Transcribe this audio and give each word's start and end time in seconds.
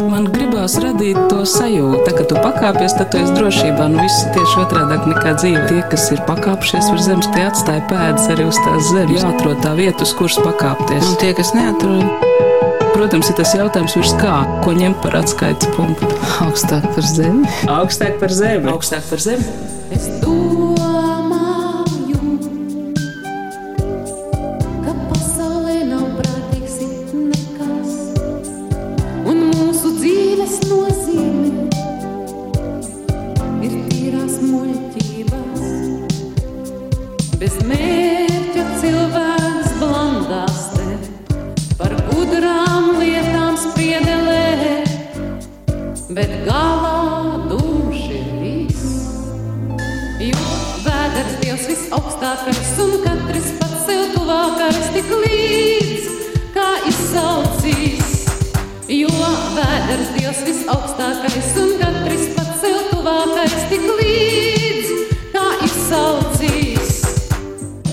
Man 0.00 0.28
gribās 0.32 0.76
radīt 0.80 1.18
to 1.28 1.42
sajūtu, 1.48 2.00
tā, 2.06 2.14
ka 2.16 2.24
tu 2.30 2.38
pakāpies, 2.40 2.94
tad 2.96 3.10
tu 3.12 3.20
esi 3.20 3.34
drošībā. 3.36 3.88
Nu, 3.92 4.00
viss 4.00 4.24
ir 4.24 4.32
tieši 4.36 4.60
otrādi 4.62 5.12
nekā 5.12 5.34
dzīve. 5.36 5.64
Tie, 5.68 5.80
kas 5.92 6.06
ir 6.14 6.22
pakāpšies 6.28 6.88
virs 6.92 7.08
zemes, 7.08 7.28
tie 7.34 7.44
atstāja 7.48 7.84
pēdas 7.90 8.28
arī 8.32 8.46
uz 8.48 8.60
tās 8.64 8.88
zemes. 8.88 9.20
Jāatrod 9.20 9.60
tā 9.64 9.74
vieta, 9.78 10.06
uz 10.06 10.14
kuras 10.16 10.38
pakāpties. 10.40 11.10
Un 11.12 11.18
tie, 11.20 11.32
kas 11.36 11.52
neatrod, 11.56 12.28
protams, 12.94 13.32
ir 13.32 13.40
tas 13.40 13.56
jautājums, 13.58 13.98
virs 14.00 14.14
kā, 14.22 14.38
ko 14.64 14.76
ņemt 14.78 15.02
par 15.04 15.20
atskaites 15.20 15.72
punktu. 15.76 16.08
Augstāk 16.46 16.88
par 16.94 17.10
zemi. 17.16 17.50
Augstāk 17.80 18.16
par 18.22 18.32
zemi. 18.34 18.72
Augstāk 18.72 19.04
par 19.10 19.26
zemi. 19.26 19.48
Es 19.90 20.06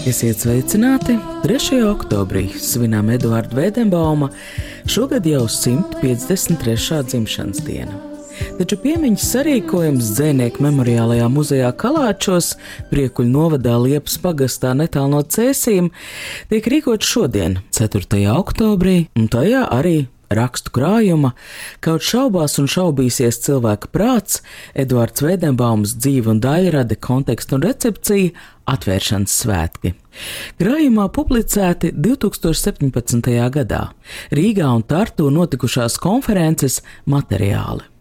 Esiet 0.07 0.39
sveicināti! 0.39 1.17
3. 1.43 1.81
oktobrī 1.89 2.45
svinām 2.61 3.09
Eduarda 3.11 3.57
Vēdenbauma 3.57 4.29
šogad 4.87 5.25
jau 5.27 5.43
153. 5.51 7.01
dzimšanas 7.09 7.59
dienu. 7.65 7.97
Taču 8.57 8.77
piemiņas 8.81 9.25
sarīkojums 9.33 10.11
Dzēnieku 10.15 10.63
memoriālajā 10.63 11.27
muzejā 11.33 11.71
Kalāčos, 11.81 12.53
Priekuļu 12.91 13.33
novadā 13.33 13.73
Liepas 13.81 14.19
pagastā 14.23 14.75
netālu 14.77 15.15
no 15.15 15.23
Cēsīm, 15.25 15.89
tiek 16.53 16.69
rīkots 16.73 17.09
šodien, 17.09 17.59
4. 17.73 18.21
oktobrī, 18.37 18.99
un 19.17 19.27
tajā 19.33 19.65
arī 19.73 19.97
rakstu 20.33 20.73
krājuma, 20.75 21.33
kaut 21.83 22.05
šaubās 22.05 22.57
un 22.61 22.69
šaubīsies 22.71 23.41
cilvēka 23.45 23.91
prāts, 23.93 24.41
Edvards 24.75 25.23
Vēdenbaums 25.25 25.97
dzīve 25.97 26.33
un 26.35 26.41
daļrade, 26.43 26.99
kontekstu 27.01 27.57
un 27.57 27.65
recepcija, 27.67 28.31
atvēršanas 28.67 29.35
svētki. 29.43 29.93
Grājumā 30.59 31.07
publicēti 31.15 31.93
2017. 31.95 33.29
gadā 33.53 33.83
Rīgā 34.35 34.71
un 34.75 34.83
Tartu 34.87 35.29
notikušās 35.33 35.99
konferences 36.03 36.81
materiāli. 37.05 37.96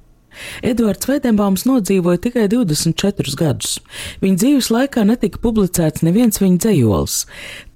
Edvards 0.66 1.08
Vēdenbaums 1.08 1.66
nodzīvoja 1.68 2.22
tikai 2.26 2.46
24 2.52 3.36
gadus. 3.38 3.78
Viņa 4.22 4.42
dzīves 4.42 4.70
laikā 4.74 5.06
netika 5.08 5.40
publicēts 5.42 6.04
neviens 6.06 6.40
viņa 6.42 6.62
dzējols, 6.64 7.18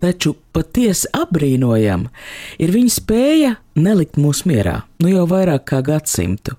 taču 0.03 0.35
patiesi 0.55 1.11
apbrīnojam 1.15 2.09
ir 2.59 2.73
viņa 2.75 2.95
spēja 2.97 3.53
nelikt 3.81 4.19
mūs 4.21 4.43
mierā, 4.49 4.81
nu 5.03 5.13
jau 5.13 5.27
vairāk 5.31 5.69
kā 5.71 5.83
gadsimtu. 5.87 6.57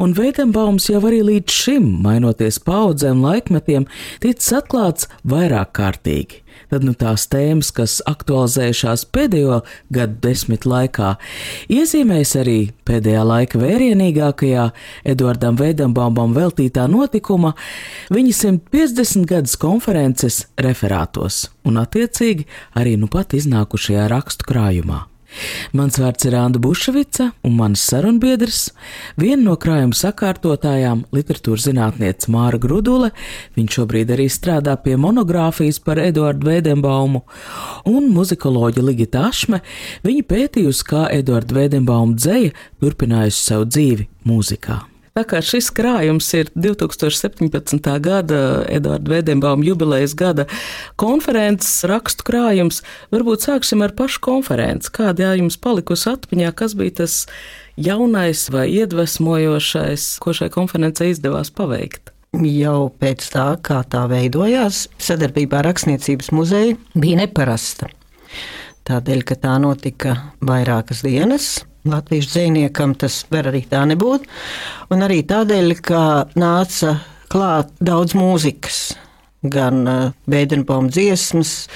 Un 0.00 0.14
Vēdenbaums 0.16 0.88
jau 0.90 1.02
arī 1.04 1.20
līdz 1.26 1.58
šim, 1.64 1.90
mainoties 2.04 2.60
paudzēm, 2.64 3.24
laikmetiem, 3.24 3.88
ticis 4.24 4.54
atklāts 4.60 5.10
vairāk 5.28 5.74
kārtīgi 5.76 6.43
tad 6.74 6.86
nu 6.86 6.94
tās 6.98 7.28
tēmas, 7.30 7.70
kas 7.74 8.00
aktualizējušās 8.10 9.06
pēdējo 9.14 9.60
gadu 9.94 10.18
desmit 10.24 10.66
laikā, 10.66 11.14
iezīmēs 11.70 12.34
arī 12.40 12.58
pēdējā 12.88 13.22
laika 13.28 13.60
vērienīgākajā 13.62 14.66
Eduardam 15.14 15.58
Veidambaumam 15.60 16.34
veltītā 16.34 16.88
notikuma 16.90 17.54
viņa 18.14 18.36
150 18.42 19.30
gadus 19.30 19.56
konferences 19.60 20.44
referātos 20.58 21.44
un 21.62 21.78
attiecīgi 21.84 22.48
arī 22.74 22.98
nu 22.98 23.10
pat 23.12 23.38
iznākušajā 23.38 24.10
rakstu 24.10 24.50
krājumā. 24.50 25.04
Mans 25.74 25.98
vārds 26.00 26.28
ir 26.28 26.36
Anna 26.38 26.60
Bušvica, 26.62 27.30
un 27.44 27.56
mans 27.58 27.82
sarunbiedrs, 27.90 28.60
viena 29.20 29.42
no 29.48 29.56
krājuma 29.60 29.96
sakārtotājām, 29.98 31.04
literatūras 31.14 31.66
zinātniece 31.68 32.30
Māra 32.34 32.60
Grudule, 32.62 33.10
viņš 33.58 33.80
šobrīd 33.80 34.14
arī 34.14 34.28
strādā 34.32 34.76
pie 34.80 34.96
monogrāfijas 35.00 35.82
par 35.84 36.00
Eduardu 36.02 36.50
Vēdenbaumu, 36.52 37.24
un 37.90 38.10
muzikoloģa 38.14 38.86
Ligita 38.86 39.28
Ašme, 39.28 39.62
viņa 40.06 40.26
pētījusi, 40.30 40.88
kā 40.88 41.06
Eduarda 41.12 41.60
Vēdenbauma 41.60 42.18
dzēja 42.18 42.54
turpinājusi 42.82 43.46
savu 43.50 43.70
dzīvi 43.70 44.10
mūzikā. 44.28 44.93
Tā 45.14 45.22
kā 45.30 45.38
šis 45.46 45.68
krājums 45.70 46.26
ir 46.34 46.48
2017. 46.58 47.76
gada 48.02 48.38
Edvards 48.66 49.06
Vēdenbauma 49.06 49.62
jubilejas 49.62 50.10
gada 50.18 50.48
konferences 50.98 51.84
rakstu 51.86 52.24
krājums, 52.26 52.80
varbūt 53.14 53.44
sāksim 53.46 53.84
ar 53.86 53.92
pašu 53.94 54.18
konferenci. 54.26 54.90
Kāda 54.96 55.36
jums 55.38 55.54
palikusi 55.62 56.08
atmiņā, 56.10 56.48
kas 56.58 56.74
bija 56.74 56.96
tas 57.04 57.14
jaunais 57.78 58.42
vai 58.50 58.64
iedvesmojošais, 58.72 60.08
ko 60.18 60.34
šai 60.34 60.48
konferencei 60.50 61.12
izdevās 61.12 61.52
paveikt? 61.54 62.10
Jau 62.34 62.90
pēc 62.98 63.28
tā, 63.30 63.44
kā 63.62 63.84
tā 63.86 64.08
veidojās, 64.10 64.88
sadarbībā 64.98 65.60
ar 65.60 65.68
Rakstniecības 65.70 66.32
muzeju 66.34 66.80
bija 66.98 67.20
neparasta. 67.22 67.86
Tādēļ, 68.90 69.22
ka 69.30 69.38
tā 69.46 69.54
notika 69.62 70.16
vairākas 70.42 71.04
dienas, 71.06 71.52
Latviešu 71.84 72.30
dziniekam 72.32 72.94
tas 72.96 73.18
var 73.28 73.50
arī 73.50 73.60
tā 73.68 73.82
nebūt. 73.84 74.22
Un 74.94 75.04
arī 75.04 75.18
tādēļ, 75.28 75.74
ka 75.84 76.00
nāca 76.32 76.94
klāt 77.28 77.74
daudz 77.84 78.14
mūzikas, 78.16 78.78
gan 79.44 79.84
Bēdenbaum 80.24 80.88
dziesmas, 80.88 81.66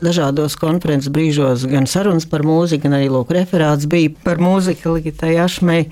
dažādos 0.00 0.56
konferences 0.56 1.12
brīžos, 1.12 1.66
gan 1.68 1.84
sarunas 1.84 2.24
par 2.30 2.40
mūziku, 2.48 2.86
gan 2.86 2.96
arī 3.02 3.10
lūk, 3.12 3.34
referāts 3.36 3.84
bija 3.90 4.14
par 4.24 4.40
mūziku 4.40 4.96
Ligitai 4.96 5.34
Ašmei. 5.44 5.90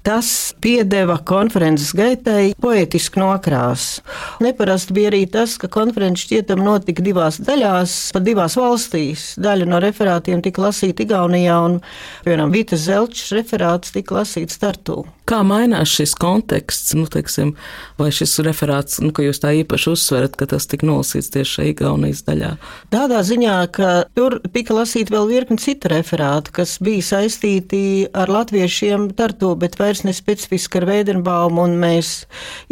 Tas 0.00 0.54
piedeva 0.64 1.18
konferences 1.28 1.90
gaitai 1.92 2.54
poetisku 2.56 3.20
nokrāsu. 3.20 4.00
Neparasti 4.40 4.96
bija 4.96 5.10
arī 5.12 5.26
tas, 5.28 5.58
ka 5.60 5.68
konferences 5.68 6.24
šķietam 6.24 6.62
notika 6.64 7.04
divās 7.04 7.36
daļās, 7.44 7.96
pa 8.16 8.22
divās 8.24 8.56
valstīs. 8.56 9.26
Daļa 9.44 9.68
no 9.68 9.80
referātiem 9.84 10.40
tika 10.44 10.64
lasīta 10.64 11.04
Igaunijā, 11.04 11.60
un, 11.68 11.78
piemēram, 12.24 12.52
Vita 12.54 12.80
Zelčs 12.80 13.28
referāts 13.36 13.92
tika 13.92 14.22
lasīts 14.22 14.56
Tartū. 14.62 15.02
Kā 15.30 15.44
mainās 15.46 15.92
šis 15.94 16.16
konteksts, 16.18 16.90
nu, 16.98 17.04
teiksim, 17.06 17.52
vai 18.00 18.08
šis 18.10 18.32
referāts, 18.42 18.96
nu, 18.98 19.12
ka 19.14 19.22
jūs 19.22 19.38
tā 19.38 19.52
īpaši 19.60 19.92
uzsverat, 19.92 20.34
ka 20.34 20.48
tas 20.50 20.64
tika 20.66 20.88
nolasīts 20.88 21.30
tieši 21.30 21.52
šajā 21.52 21.70
Igaunijas 21.70 22.24
daļā? 22.26 22.48
Tādā 22.90 23.20
ziņā, 23.28 23.58
ka 23.70 23.90
tur 24.18 24.40
tika 24.50 24.74
lasīta 24.74 25.14
vēl 25.14 25.28
virkni 25.30 25.62
citu 25.62 25.92
referātu, 25.92 26.50
kas 26.56 26.72
bija 26.82 27.04
saistīti 27.12 28.08
ar 28.10 28.32
latviešiem 28.32 29.12
Tartu, 29.14 29.52
bet 29.60 29.78
vairs 29.78 30.02
nespecifiski 30.08 30.80
ar 30.80 30.88
Vēdenbaumu, 30.90 31.62
un 31.68 31.78
mēs 31.78 32.24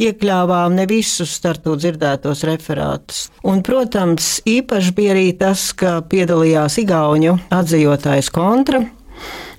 iekļāvām 0.03 0.75
ne 0.81 0.89
visus 0.91 1.37
Tartu 1.45 1.77
dzirdētos 1.79 2.43
referātus. 2.49 3.29
Un, 3.47 3.63
protams, 3.63 4.41
īpaši 4.51 4.97
bija 4.99 5.15
arī 5.15 5.29
tas, 5.39 5.69
ka 5.79 6.01
piedalījās 6.11 6.81
Igauņu 6.83 7.39
atzījotājs 7.55 8.35
kontra, 8.35 8.83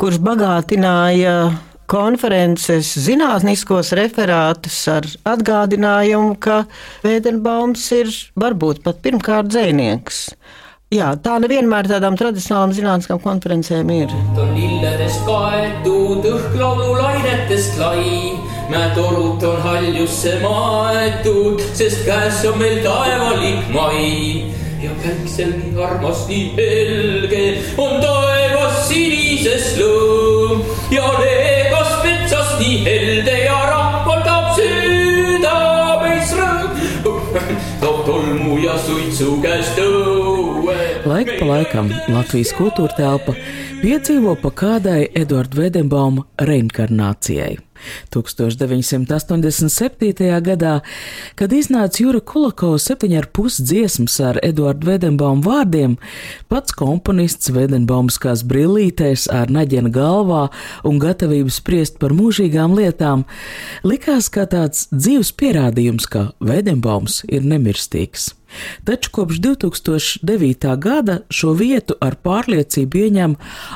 kurš 0.04 0.20
bagātināja 0.28 1.40
konferences 1.90 2.92
zinātniskos 3.02 3.94
referātus 3.98 4.78
ar 4.92 5.08
atgādinājumu, 5.34 6.38
ka 6.42 6.64
Vēdenbaums 7.04 7.86
ir 7.98 8.12
varbūt 8.40 8.84
pat 8.86 9.02
pirmkārt 9.06 9.50
dzēnieks. 9.50 10.28
Jā, 10.94 11.12
tā 11.22 11.36
nevienmēr 11.42 11.86
tādām 11.90 12.16
tradicionālām 12.18 12.72
zinātniskām 12.74 13.20
konferencēm 13.22 13.90
ir. 13.94 14.14
lilledes 14.56 15.20
kaetud 15.28 16.26
õhklaulu 16.26 16.96
lainetest 16.98 17.78
lai, 17.78 18.34
mä 18.72 18.88
torud 18.96 19.46
on 19.46 19.62
haljusse 19.66 20.40
maetud, 20.42 21.62
sest 21.78 22.02
käes 22.10 22.42
on 22.50 22.58
meil 22.62 22.82
taevalik 22.86 23.70
mai. 23.74 24.50
ja 24.82 24.90
päikselgi 25.04 25.76
armas 25.84 26.26
nii 26.30 26.54
helge 26.58 27.46
on 27.78 28.00
taevas 28.02 28.88
sinises 28.88 29.74
lõõm 29.78 30.64
ja 30.96 31.06
leeb 31.20 31.59
nii 32.60 32.80
helde 32.86 33.36
ja 33.46 33.60
rahvatab 33.70 34.52
südameis 34.58 36.34
rõõm. 36.40 37.56
toob 37.82 38.04
tolmu 38.06 38.58
ja 38.64 38.76
suitsu 38.84 39.38
käest 39.44 39.80
õue 39.80 40.78
Laika 41.08 41.40
pa 41.40 41.48
laikam 41.54 41.94
Latvijas 42.12 42.52
kultūra 42.58 42.98
telpa 42.98 43.38
piedzīvo 43.80 44.36
pa 44.44 44.52
kādai 44.52 45.08
Eduarda 45.16 45.62
Vedenbauma 45.62 46.26
reinkarnācijai. 46.44 47.56
1987. 48.14 50.42
gadā, 50.46 50.76
kad 51.40 51.54
iznāca 51.54 52.04
Jura 52.04 52.20
Kulakovs 52.20 52.90
septiņu 52.90 53.18
ar 53.22 53.28
pus 53.34 53.60
dziesmas 53.62 54.20
ar 54.24 54.40
Eduardu 54.46 54.88
Vedenbaumu 54.90 55.44
vārdiem, 55.46 55.98
pats 56.50 56.72
komponists 56.78 57.52
Vedenbaumskās 57.56 58.44
brillītēs 58.50 59.28
ar 59.34 59.48
naģena 59.54 59.90
galvā 59.94 60.44
un 60.88 61.00
gatavību 61.02 61.52
spriest 61.54 62.00
par 62.02 62.12
mūžīgām 62.18 62.76
lietām, 62.80 63.26
likās 63.84 64.30
kā 64.34 64.48
tāds 64.50 64.88
dzīves 64.96 65.32
pierādījums, 65.40 66.10
ka 66.10 66.22
Vedenbaums 66.40 67.24
ir 67.28 67.48
nemirstīgs. 67.48 68.39
Taču 68.88 69.12
kopš 69.14 69.40
2009. 69.44 70.68
gada 70.80 71.20
šo 71.30 71.54
vietu 71.58 71.96
ar 72.02 72.16
pārliecību 72.24 73.02
ieņem 73.06 73.36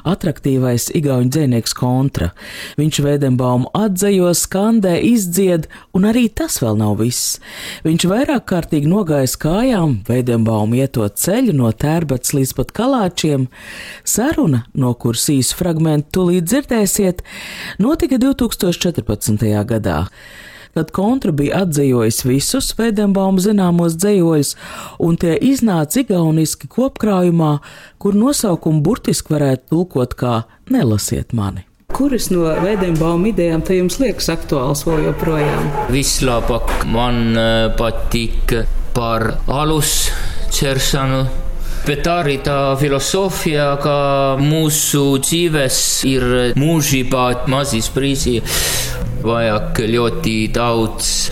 attraktīvais 0.09 0.89
igauņu 0.97 1.31
dzēnieks 1.33 1.75
kontra. 1.77 2.31
Viņš 2.79 3.01
Vēdenbaumu 3.05 3.71
atzejo, 3.77 4.31
skandē, 4.37 4.95
izdzied, 5.05 5.67
un 5.93 6.07
arī 6.09 6.25
tas 6.29 6.59
vēl 6.63 6.79
nav 6.79 6.97
viss. 7.01 7.39
Viņš 7.85 8.07
vairāk 8.11 8.47
kārtīgi 8.51 8.89
nogājis 8.91 9.35
kājām, 9.41 9.99
Vēdenbaumu 10.09 10.79
ietot 10.81 11.19
ceļu 11.19 11.55
no 11.57 11.71
tērbats 11.71 12.33
līdz 12.37 12.55
pat 12.59 12.73
kalāčiem. 12.75 13.49
Saruna, 14.03 14.65
no 14.73 14.93
kuras 14.97 15.27
īsu 15.33 15.59
fragmentu 15.59 16.19
tūlīt 16.19 16.49
dzirdēsiet, 16.49 17.21
notika 17.81 18.19
2014. 18.21 19.47
gadā 19.69 20.03
kad 20.73 20.91
kontra 20.95 21.31
bija 21.35 21.63
atzījis 21.63 22.23
visus 22.27 22.71
Vēdenbauma 22.77 23.41
zināmos 23.43 23.97
dzējoļus, 23.99 24.55
un 25.03 25.19
tie 25.21 25.35
iznāca 25.37 26.01
igauniski 26.01 26.69
kopkrājumā, 26.71 27.57
kur 28.01 28.17
nosaukumu 28.17 28.81
burtiski 28.85 29.35
varētu 29.35 29.69
tulkot 29.73 30.17
kā 30.19 30.41
Nelasiet 30.73 31.33
mani. 31.37 31.67
Kuras 31.93 32.31
no 32.33 32.47
Vēdenbauma 32.57 33.29
idejām 33.29 33.61
te 33.61 33.77
jums 33.77 33.99
liekas 34.01 34.31
aktuāls 34.33 34.81
vēl 34.87 35.11
joprojām? 35.11 35.67
Vislabāk 35.93 36.87
man 36.89 37.37
eh, 37.37 37.67
patīk 37.77 38.55
par 38.95 39.29
alus 39.45 40.07
cersanu. 40.53 41.25
Bet 41.83 42.07
arī 42.07 42.37
tā 42.39 42.77
filozofija, 42.79 43.73
ka 43.83 43.95
mūsu 44.39 45.17
dzīves 45.19 45.79
ir 46.07 46.23
mūžībā 46.55 47.25
mazīs 47.51 47.89
brīži 47.91 48.37
vajak 49.23 49.79
löödi 49.79 50.47
tauts 50.53 51.31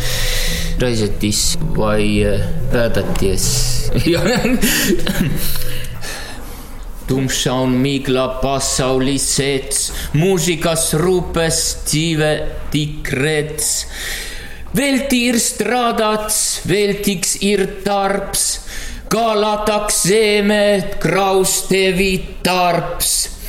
raisatis 0.80 1.60
vai 1.78 2.26
äh, 2.26 2.42
päädaties 2.72 3.92
Tumša 7.08 7.54
on 7.54 7.70
migla 7.70 8.28
pasaulisets, 8.28 9.92
muusikas 10.14 10.94
ruupes 10.94 11.58
tive 11.92 12.48
tikrets. 12.72 13.88
Velti 14.76 15.20
ir 15.28 15.40
stradats, 15.40 16.62
veltiks 16.70 17.36
ir 17.44 17.66
tarps, 17.84 18.46
kalataks 19.12 20.04
seeme, 20.08 20.64
kraus 21.04 21.66
tevi 21.68 22.14
tarps 22.48 23.41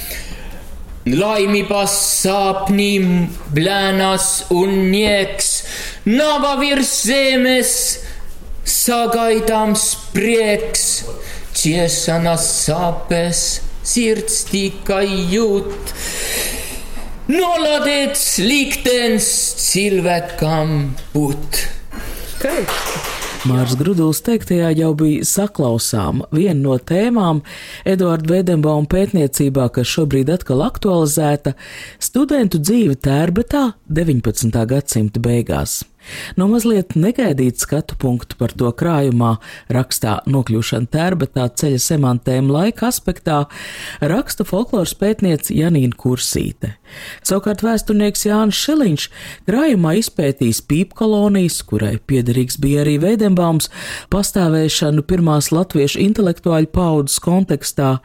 Laimibast 1.06 2.22
saab 2.22 2.68
nii 2.70 2.98
plänas 3.54 4.44
unnieks, 4.54 5.48
nabavir 6.06 6.84
seemes, 6.86 7.72
sagaidam 8.62 9.74
sprieks, 9.74 10.84
tšesana 11.54 12.36
saapes, 12.38 13.42
sirtsti 13.82 14.64
kaiut. 14.86 15.94
noladets 17.28 18.38
liktens 18.38 19.26
silvekam 19.58 20.94
put. 21.12 21.66
Great. 22.38 23.21
Mārs 23.42 23.72
Gruduls 23.74 24.20
teiktajā 24.22 24.68
jau 24.78 24.92
bija 24.94 25.24
saklausām 25.26 26.20
viena 26.30 26.60
no 26.60 26.76
tēmām 26.78 27.40
Eduarda 27.82 28.36
Vedenbauma 28.36 28.86
pētniecībā, 28.86 29.66
kas 29.74 29.90
šobrīd 29.90 30.30
atkal 30.30 30.62
aktualizēta- 30.62 31.56
studentu 32.08 32.62
dzīve 32.62 32.94
tērbetā 33.02 33.72
19. 33.90 34.62
gadsimta 34.70 35.18
beigās. 35.18 35.82
No 36.36 36.48
mazliet 36.50 36.96
negaidīt 36.98 37.62
skatu 37.62 37.96
punktu 38.00 38.36
par 38.40 38.54
to 38.56 38.70
krājumā, 38.76 39.36
rakstā 39.72 40.18
nokļūšana 40.30 40.90
tērbetā 40.92 41.46
ceļa 41.60 41.80
semantēm 41.82 42.50
laika 42.52 42.88
aspektā, 42.90 43.44
raksta 44.00 44.46
folkloras 44.48 44.94
pētniece 44.98 45.54
Janīna 45.56 45.96
Kursīte. 45.98 46.74
Savukārt 47.24 47.64
vēsturnieks 47.64 48.26
Jānis 48.28 48.60
Šiliņš 48.64 49.08
krājumā 49.48 49.96
izpētīs 50.02 50.62
pīpkolonijas, 50.68 51.62
kurai 51.68 51.96
piederīgs 52.06 52.58
bija 52.62 52.82
arī 52.84 52.98
Veidenbaums, 53.02 53.70
pastāvēšanu 54.12 55.06
pirmās 55.08 55.52
latviešu 55.54 56.02
intelektuāļu 56.04 56.72
paudzes 56.74 57.20
kontekstā 57.22 57.96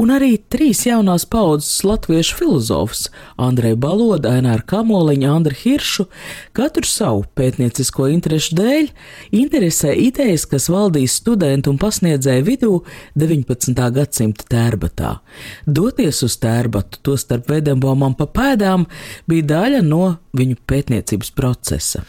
un 0.00 0.12
arī 0.14 0.36
trīs 0.52 0.84
jaunās 0.86 1.24
paudzes 1.28 1.82
latviešu 1.86 2.36
filozofus- 2.38 3.08
Andreju 3.46 3.76
Balodu, 3.76 4.28
Aināru 4.28 4.64
Kamoliņu, 4.66 5.28
Andru 5.30 5.54
Hiršu, 5.54 6.06
katru 6.52 6.84
savu 6.84 7.24
pētniecisko 7.36 8.08
interešu 8.12 8.54
dēļ, 8.56 8.88
interesē 9.32 9.94
idejas, 9.96 10.46
kas 10.46 10.68
valdīs 10.68 11.16
studentu 11.20 11.70
un 11.70 11.78
pasniedzēju 11.78 12.44
vidū 12.44 12.82
19. 13.16 13.90
gadsimta 13.90 14.44
tērbatā. 14.44 15.18
Doties 15.66 16.22
uz 16.22 16.36
tērbatu, 16.36 16.98
to 17.02 17.16
starp 17.16 17.46
Vedembaumam 17.48 18.14
pa 18.16 18.26
pēdām, 18.26 18.86
bija 19.26 19.42
daļa 19.42 19.82
no 19.82 20.18
viņu 20.36 20.56
pētniecības 20.66 21.30
procesa. 21.36 22.04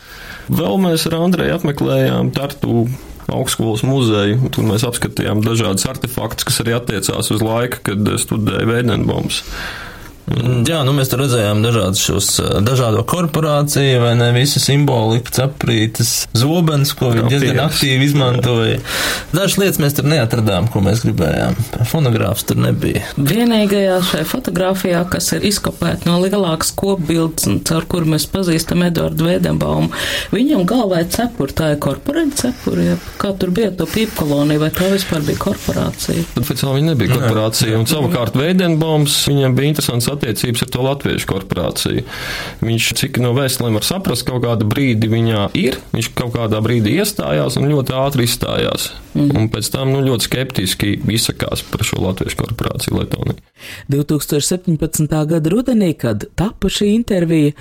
Vēl 0.50 0.78
mēs 0.78 1.08
ar 1.08 1.22
Andreju 1.22 1.60
apmeklējām 1.60 2.34
Tartu 2.36 2.88
augstskolas 3.32 3.84
muzeju. 3.88 4.52
Tur 4.56 4.68
mēs 4.70 4.86
apskatījām 4.88 5.44
dažādas 5.46 5.88
artefaktus, 5.90 6.48
kas 6.48 6.62
arī 6.64 6.78
attiecās 6.78 7.32
uz 7.34 7.44
laiku, 7.44 7.84
kad 7.90 8.14
studēja 8.22 8.68
Veidenbaums. 8.70 9.44
Jā, 10.28 10.82
nu 10.84 10.92
mēs 10.92 11.08
tur 11.08 11.22
redzējām 11.24 11.62
dažādus 11.64 12.02
šos 12.04 12.26
dažādo 12.66 13.00
korporāciju, 13.08 14.02
vai 14.04 14.12
ne 14.20 14.28
visi 14.36 14.60
simbolika, 14.60 15.32
caprītes, 15.38 16.26
zobens, 16.36 16.92
ko 17.00 17.14
viņi 17.14 17.30
diezgan 17.32 17.62
aktīvi 17.64 18.10
izmantoja. 18.10 18.82
Dažas 19.32 19.56
lietas 19.62 19.80
mēs 19.80 19.96
tur 19.96 20.10
neatradām, 20.12 20.68
ko 20.74 20.82
mēs 20.84 21.06
gribējām. 21.06 21.56
Fonogrāfs 21.88 22.44
tur 22.50 22.60
nebija. 22.60 23.06
Vienīgajā 23.16 24.02
šai 24.10 24.26
fotografijā, 24.28 25.06
kas 25.08 25.32
ir 25.38 25.48
izkopēta 25.48 26.10
no 26.10 26.18
lielākas 26.26 26.74
kopbildes, 26.76 27.48
un 27.48 27.62
caur 27.68 27.88
kuru 27.88 28.12
mēs 28.18 28.28
pazīstam 28.34 28.84
Eduardu 28.90 29.30
Vēdenbaumu, 29.30 29.94
viņam 30.36 30.68
galvā 30.68 31.06
ir 31.06 31.10
cepuri, 31.16 31.56
tā 31.56 31.72
ir 31.78 31.82
korporēta 31.88 32.50
cepuri, 32.50 32.90
ja 32.92 33.00
kā 33.22 33.32
tur 33.40 33.56
bija 33.56 33.72
to 33.80 33.88
pīpkolonija, 33.96 34.66
vai 34.66 34.72
tā 34.76 34.92
vispār 34.92 35.24
bija 35.24 35.40
korporācija? 35.48 36.28
Oficiāli 36.44 36.82
viņa 36.82 36.92
nebija 36.92 37.16
korporācija, 37.16 37.80
un 37.80 37.88
savukārt 37.88 38.36
Vēdenbaums, 38.36 39.22
viņam 39.32 39.56
bija 39.56 39.72
interesants 39.72 40.12
attiecības 40.18 40.66
ar 40.66 40.74
to 40.74 40.86
latviešu 40.86 41.32
korporāciju. 41.32 42.06
Viņš, 42.66 42.92
cik 43.02 43.22
no 43.24 43.34
vēstulēm 43.38 43.78
var 43.80 43.88
saprast, 43.88 44.28
kaut 44.28 44.44
kādu 44.46 44.68
brīdi 44.70 45.10
viņā 45.12 45.50
ir, 45.58 45.80
viņš 45.96 46.12
kaut 46.18 46.36
kādā 46.36 46.62
brīdī 46.64 46.98
iestājās 47.00 47.60
un 47.62 47.70
ļoti 47.72 47.96
ātri 47.98 48.28
izstājās. 48.28 48.92
Mm. 49.18 49.34
Un 49.34 49.48
pēc 49.50 49.72
tam 49.74 49.90
nu, 49.94 50.04
ļoti 50.06 50.28
skeptiski 50.28 50.92
izsakās 51.16 51.64
par 51.72 51.82
šo 51.88 52.04
latviešu 52.04 52.38
korporāciju 52.38 53.00
Latvijā. 53.00 53.38
2017. 53.90 55.08
gada 55.32 55.50
rudenī, 55.50 55.94
kad 55.98 56.28
tapa 56.38 56.70
šī 56.70 56.92
intervija, 56.94 57.56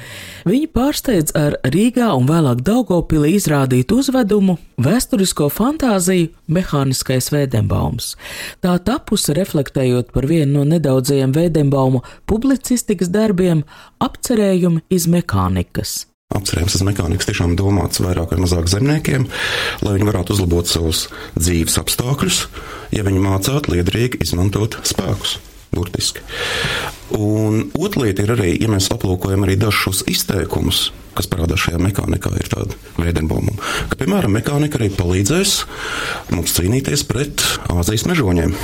viņi 0.48 0.68
pārsteidz 0.74 1.32
ar 1.38 1.56
Rīgā 1.64 2.10
un 2.18 2.28
vēlāk 2.28 2.60
Daugopilī 2.66 3.36
izrādītu 3.38 4.02
uzvedumu 4.02 4.58
Vēsturisko 4.82 5.48
fantāziju 5.48 6.28
Mehāniskais 6.52 7.30
Vēdenbaums. 7.32 8.12
Tā 8.60 8.76
tapusi 8.84 9.32
reflektējot 9.36 10.12
par 10.12 10.28
vienu 10.28 10.58
no 10.58 10.66
nedaudzajiem 10.68 11.32
Vēdenbauma 11.36 12.02
publicistikas 12.46 13.08
darbiem 13.10 13.64
apcerējumi 13.98 14.84
iz 14.94 15.08
mehānikas. 15.10 16.04
Apcerējums 16.36 16.76
uz 16.78 16.84
mehānikas 16.86 17.26
tiešām 17.26 17.56
domāts 17.58 17.98
vairāk 18.02 18.34
vai 18.34 18.38
mazāk 18.42 18.68
zemniekiem, 18.70 19.26
lai 19.82 19.94
viņi 19.96 20.06
varētu 20.06 20.36
uzlabot 20.36 20.70
savus 20.70 21.06
dzīves 21.34 21.78
apstākļus, 21.82 22.38
ja 22.94 23.02
viņi 23.06 23.24
mācītu 23.24 23.74
liederīgi 23.74 24.22
izmantot 24.22 24.78
spēkus 24.86 25.40
burtiski. 25.74 26.22
Un 27.18 27.72
otra 27.74 28.04
lieta 28.04 28.22
ir 28.22 28.36
arī, 28.36 28.52
ja 28.62 28.70
mēs 28.70 28.92
aplūkojam 28.94 29.42
arī 29.46 29.58
dažus 29.58 30.04
izteikumus, 30.06 30.92
kas 31.16 31.28
parādās 31.30 31.64
šajā 31.64 31.80
mehānikā, 31.82 32.32
ir 32.38 32.50
tāda 32.52 32.76
veidenboma, 33.00 33.56
ka, 33.90 33.98
piemēram, 34.00 34.36
mehānika 34.36 34.80
arī 34.80 34.90
palīdzēs 34.94 35.56
mums 36.34 36.54
cīnīties 36.56 37.06
pret 37.08 37.44
Āzijas 37.72 38.06
mežoņiem 38.08 38.54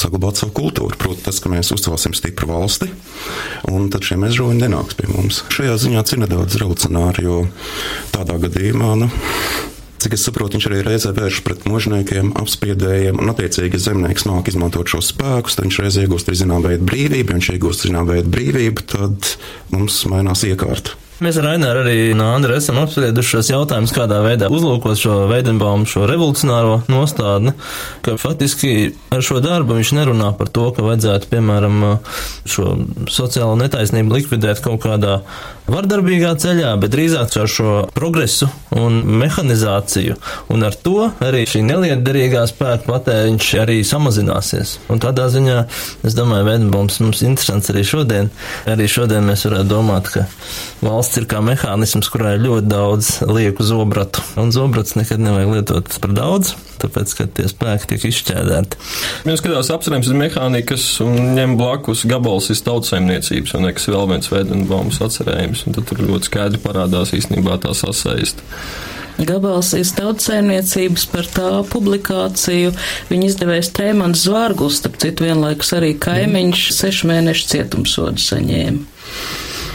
saglabāt 0.00 0.40
savu 0.40 0.54
kultūru. 0.60 0.98
Proti, 1.00 1.24
tas, 1.26 1.40
ka 1.42 1.52
mēs 1.52 1.72
uzcelsim 1.74 2.16
stipru 2.16 2.50
valsti, 2.52 2.90
un 3.72 3.90
tad 3.92 4.06
šie 4.06 4.20
mežoņi 4.22 4.64
nenāks 4.64 4.98
pie 4.98 5.10
mums. 5.10 5.42
Šajā 5.52 5.76
ziņā 5.86 6.06
ir 6.12 6.24
nedaudz 6.24 6.58
raucināri, 6.62 7.26
jo 7.28 7.42
tādā 8.14 8.38
gadījumā. 8.42 8.94
Nu, 9.02 9.10
Cik 10.02 10.16
es 10.16 10.24
saprotu, 10.26 10.56
viņš 10.56 10.64
arī 10.66 10.78
reizē 10.82 11.12
vērš 11.14 11.36
pret 11.46 11.60
mužniekiem, 11.70 12.32
apspriedējiem, 12.40 13.20
un 13.22 13.30
attiecīgi 13.30 13.78
zemnieks 13.78 14.26
nāk 14.26 14.50
izmantot 14.50 14.90
šos 14.90 15.12
spēkus, 15.12 15.54
tad 15.54 15.68
viņš 15.68 15.78
reizē 15.84 16.02
iegūst 16.02 16.26
arī 16.26 16.40
zinām 16.40 16.66
veidu 16.66 16.88
brīvību, 16.88 17.36
viņš 17.36 17.50
iegūst 17.54 17.86
zinām 17.86 18.10
veidu 18.10 18.32
brīvību, 18.34 18.82
tad 18.96 19.30
mums 19.70 20.00
mainās 20.10 20.42
iekārta. 20.48 20.98
Mēs 21.22 21.36
ar 21.38 21.52
Aināru 21.52 21.84
arī 21.84 21.96
no 22.18 22.32
Andra 22.34 22.56
esam 22.58 22.80
apsprieduši 22.82 23.36
šos 23.36 23.50
jautājumus, 23.52 23.92
kādā 23.94 24.16
veidā 24.24 24.48
uzlūkot 24.50 24.98
šo 24.98 25.20
Veidenbaumu, 25.30 25.86
šo 25.86 26.02
revolucionāro 26.10 26.80
nostādni, 26.90 27.52
ka 28.02 28.16
faktiski 28.18 28.90
ar 29.14 29.22
šo 29.22 29.38
darbu 29.44 29.76
viņš 29.78 29.92
nerunā 30.00 30.32
par 30.38 30.50
to, 30.50 30.64
ka 30.74 30.82
vajadzētu, 30.82 31.30
piemēram, 31.30 31.78
šo 32.42 32.74
sociālo 33.06 33.54
netaisnību 33.60 34.18
likvidēt 34.18 34.64
kaut 34.64 34.82
kādā 34.82 35.20
vardarbīgā 35.70 36.32
ceļā, 36.42 36.72
bet 36.82 36.92
drīzāk 36.94 37.36
ar 37.38 37.50
šo 37.50 37.74
progresu 37.94 38.48
un 38.74 38.98
mehanizāciju, 39.20 40.16
un 40.52 40.66
ar 40.66 40.76
to 40.84 41.10
arī 41.22 41.44
šī 41.48 41.62
nelietderīgā 41.68 42.44
spēka 42.50 42.88
patēriņš 42.88 43.50
arī 43.62 43.78
samazināsies. 43.86 44.76
Un 44.92 45.02
tādā 45.02 45.28
ziņā, 45.32 45.58
es 46.06 46.16
domāju, 46.18 46.48
Veidenbaums 46.48 46.98
mums 47.04 47.22
interesants 47.26 47.70
arī 47.72 47.84
šodien. 47.86 48.32
Arī 48.70 48.88
šodien 48.90 49.26
mēs 49.28 49.46
varētu 49.48 49.70
domāt, 49.70 50.10
ka 50.14 50.26
valsts 50.82 51.22
ir 51.22 51.28
kā 51.30 51.42
mehānisms, 51.44 52.10
kurā 52.12 52.36
ir 52.36 52.46
ļoti 52.46 52.68
daudz 52.72 53.14
lieku 53.30 53.66
zobratu, 53.66 54.24
un 54.42 54.52
zobrats 54.54 54.98
nekad 54.98 55.22
nevajag 55.22 55.56
lietot 55.56 55.98
par 56.02 56.16
daudz, 56.16 56.56
tāpēc, 56.82 57.16
ka 57.18 57.26
tie 57.38 57.48
spēki 57.50 57.92
tiek 57.92 58.06
izšķēdēti. 58.10 58.80
Mēs 59.28 59.42
skatās 59.42 59.72
apcerējums 59.74 60.12
ir 60.12 60.20
mehānikas 60.20 60.86
un 61.04 61.34
ņem 61.38 61.58
blakus 61.60 62.06
gabals 62.10 62.50
ir 62.52 62.62
tautsaimniecības, 62.66 63.56
un 63.58 63.68
nekas 63.68 63.90
vēl 63.90 64.08
viens 64.14 64.32
veidenbaums 64.32 65.02
atcerējums, 65.04 65.66
un 65.66 65.78
tad 65.78 65.90
tur 65.90 66.02
ļoti 66.04 66.30
skaidri 66.30 66.62
parādās 66.62 67.14
īstenībā 67.16 67.60
tā 67.62 67.74
sasaist. 67.76 68.42
Gabals 69.20 69.74
ir 69.76 69.84
tautsēmniecības 69.98 71.04
par 71.12 71.28
tā 71.30 71.50
publikāciju. 71.68 72.72
Viņa 73.10 73.28
izdevējs 73.28 73.70
Tēmans 73.76 74.24
Zvārguls, 74.24 74.80
starp 74.80 74.96
citu 75.02 75.28
vienlaikus 75.28 75.74
arī 75.76 75.92
kaimiņš, 76.00 76.64
sešu 76.78 77.10
mēnešu 77.12 77.50
cietumsodu 77.52 78.24
saņēma. 78.24 78.86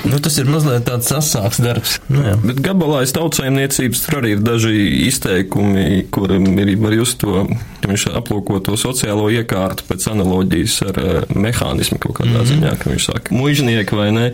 Nu, 0.08 0.20
tas 0.24 0.38
ir 0.40 0.48
mazliet 0.50 0.86
tāds 0.88 1.10
asāks 1.16 1.60
darbs. 1.64 1.98
Nu, 2.12 2.22
jā. 2.24 2.36
Bet 2.44 2.62
gabalā 2.64 3.04
aiz 3.04 3.14
tautsājumniecības 3.18 4.04
tur 4.06 4.20
arī 4.22 4.36
ir 4.38 4.44
daži 4.46 4.76
izteikumi, 5.08 6.06
kuriem 6.14 6.48
ir 6.64 6.76
var 6.82 6.96
just 6.96 7.20
to, 7.24 7.44
ka 7.88 7.94
viņš 7.94 8.06
aplūko 8.20 8.60
to 8.66 8.76
sociālo 8.80 9.30
iekārtu 9.32 9.86
pēc 9.88 10.10
analoģijas 10.12 10.76
ar 10.90 11.00
uh, 11.00 11.22
mehānismu 11.32 12.00
kaut 12.04 12.20
kādā 12.20 12.34
mm 12.34 12.42
-hmm. 12.42 12.50
ziņā, 12.52 12.74
ka 12.82 12.92
viņš 12.92 13.06
saka, 13.12 13.36
mužnieki 13.36 13.96
vai 13.96 14.10
ne 14.12 14.26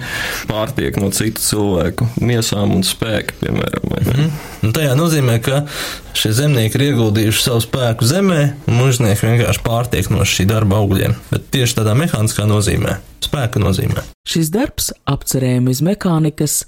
pārtiek 0.50 0.98
no 0.98 1.12
citu 1.14 1.42
cilvēku 1.42 2.08
miesām 2.22 2.74
un 2.76 2.84
spēku, 2.84 3.38
piemēram. 3.44 3.86
Mm 3.86 4.12
-hmm. 4.12 4.30
Un 4.64 4.74
tajā 4.74 4.98
nozīmē, 4.98 5.40
ka 5.42 5.66
šie 6.14 6.34
zemnieki 6.34 6.78
ir 6.78 6.88
ieguldījuši 6.90 7.44
savu 7.44 7.62
spēku 7.62 8.06
zemē, 8.06 8.54
un 8.68 8.74
mužnieki 8.74 9.28
vienkārši 9.28 9.62
pārtiek 9.64 10.10
no 10.10 10.26
šī 10.26 10.46
darba 10.46 10.82
augļiem. 10.82 11.14
Bet 11.32 11.52
tieši 11.52 11.82
tādā 11.82 11.94
mehāniskā 11.94 12.50
nozīmē 12.50 12.98
spēka 13.34 13.62
nozīmē. 13.62 14.04
Šis 14.30 14.52
darbs, 14.54 14.92
apcerējumi 15.10 15.74
iz 15.74 15.82
mehānikas, 15.84 16.60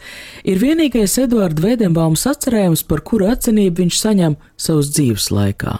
ir 0.47 0.59
vienīgais 0.59 1.15
Eduards 1.21 1.61
Vedenbaums 1.63 2.25
atcerējums, 2.27 2.83
par 2.89 3.03
kuru 3.05 3.29
atzinību 3.31 3.83
viņš 3.83 3.99
saņem 4.01 4.35
savas 4.59 4.91
dzīves 4.95 5.29
laikā. 5.31 5.77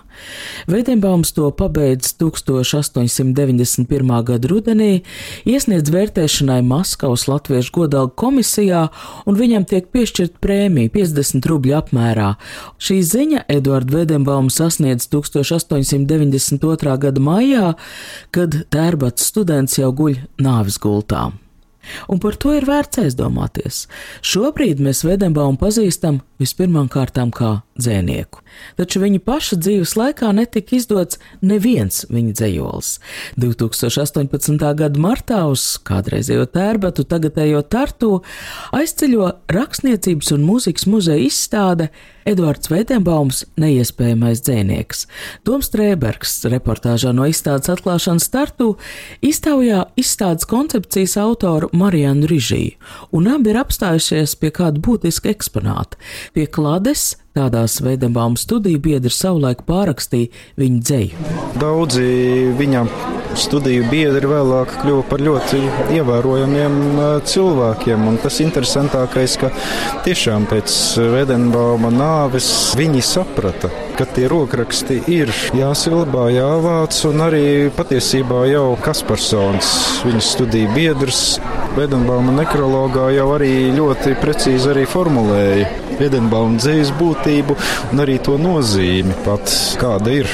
Vedenbaums 0.96 1.34
to 1.36 1.50
pabeidz 1.52 2.14
1891. 2.16 4.24
gada 4.24 4.48
rudenī, 4.48 5.04
iesniedz 5.44 5.92
vērtēšanai 5.92 6.62
Maskavas 6.64 7.26
Latviešu 7.28 7.74
godalgu 7.76 8.16
komisijā, 8.16 8.86
un 9.28 9.36
viņam 9.36 9.66
tiek 9.68 9.90
piešķirt 9.92 10.40
prēmija 10.40 10.94
50 10.94 11.50
rubļu 11.52 11.76
apmērā. 11.82 12.30
Šī 12.80 13.02
ziņa 13.12 13.44
Eduards 13.58 13.92
Vedenbaums 13.92 14.62
sasniedz 14.62 15.10
1892. 15.12 16.96
gada 17.04 17.26
maijā, 17.28 17.76
kad 18.32 18.56
tērbats 18.72 19.28
students 19.34 19.76
jau 19.76 19.92
guļ 19.92 20.24
nāvis 20.40 20.80
gultā. 20.80 21.36
Un 22.08 22.24
par 22.24 22.40
to 22.40 22.56
ir 22.56 22.72
vērts 22.72 23.04
aizdomāties. 23.04 23.84
Šobrīd 24.24 24.80
mēs 24.80 25.04
Vedenbaumu 25.04 25.60
pazīstam 25.60 26.24
vispirmām 26.40 26.88
kārtām 26.88 27.36
kā 27.36 27.65
dzēnieku, 27.76 28.42
taču 28.80 29.02
viņa 29.04 29.22
paša 29.26 29.60
dzīves 29.60 29.96
laikā 30.00 30.32
netika 30.36 30.78
izdots 30.78 31.20
neviens 31.44 32.06
viņa 32.10 32.36
dzējols. 32.40 32.92
2018. 33.42 34.66
gada 34.80 35.02
martā 35.02 35.42
uz 35.52 35.76
kādreizējo 35.86 36.48
tērbatu, 36.56 37.04
tagadējo 37.10 37.62
tartu 37.68 38.12
aizceļo 38.76 39.32
rakstniecības 39.52 40.32
un 40.36 40.46
mūzikas 40.48 40.88
muzeja 40.88 41.26
izstāde 41.28 41.90
Edvards 42.26 42.72
Vedenbaums 42.72 43.44
neiespējamais 43.62 44.42
dzēnieks. 44.48 45.04
Toms 45.46 45.70
Trēbergs 45.74 46.40
reportāžā 46.50 47.12
no 47.14 47.28
izstādes 47.30 47.70
atklāšanas 47.76 48.26
startu 48.26 48.72
iztaujā 49.26 49.84
izstādes 50.00 50.48
koncepcijas 50.50 51.20
autoru 51.22 51.70
Marianu 51.76 52.26
Rižiju, 52.32 52.80
un 53.14 53.30
abi 53.36 53.54
ir 53.54 53.62
apstājušies 53.62 54.40
pie 54.42 54.50
kāda 54.56 54.82
būtiska 54.82 55.30
eksponāta- 55.36 56.02
pie 56.34 56.48
klades 56.48 57.14
Tādās 57.36 57.82
Veidembāma 57.84 58.40
studiju 58.40 58.80
biedri 58.80 59.12
savulaik 59.12 59.66
pārakstīja 59.68 60.32
viņa 60.62 60.78
dzēju. 60.88 61.34
Daudzi 61.60 62.06
viņa 62.56 62.84
studiju 63.36 63.90
biedri 63.92 64.30
vēlāk 64.32 64.72
kļuva 64.80 65.04
par 65.10 65.24
ļoti 65.26 65.60
ievērojamiem 65.98 66.78
cilvēkiem. 67.28 68.06
Un 68.08 68.20
tas 68.24 68.40
interesantākais, 68.44 69.36
ka 69.42 69.52
tiešām 70.08 70.48
pēc 70.48 70.78
Veidembāma 71.12 71.92
nāves 71.92 72.48
viņi 72.80 73.04
saprata, 73.04 73.72
ka 73.96 74.06
tie 74.16 74.28
rokraksti 74.32 75.00
ir 75.12 75.32
jāsaglabā, 75.56 76.28
jāvāc, 76.36 76.98
un 77.10 77.24
arī 77.26 77.46
patiesībā 77.76 78.46
jau 78.52 78.76
Kasparsons, 78.84 79.72
viņa 80.06 80.24
studiju 80.24 80.74
biedrs, 80.76 81.24
Vedenbauma 81.76 82.32
nekrologā 82.38 83.10
jau 83.16 83.30
arī 83.36 83.54
ļoti 83.76 84.16
precīzi 84.22 84.72
arī 84.72 84.86
formulēja 84.88 85.68
Vedenbauma 86.00 86.60
dzīves 86.60 86.92
būtību 87.00 87.56
un 87.92 88.04
arī 88.04 88.18
to 88.24 88.36
nozīmi 88.42 89.16
pat 89.26 89.52
kāda 89.80 90.20
ir. 90.24 90.32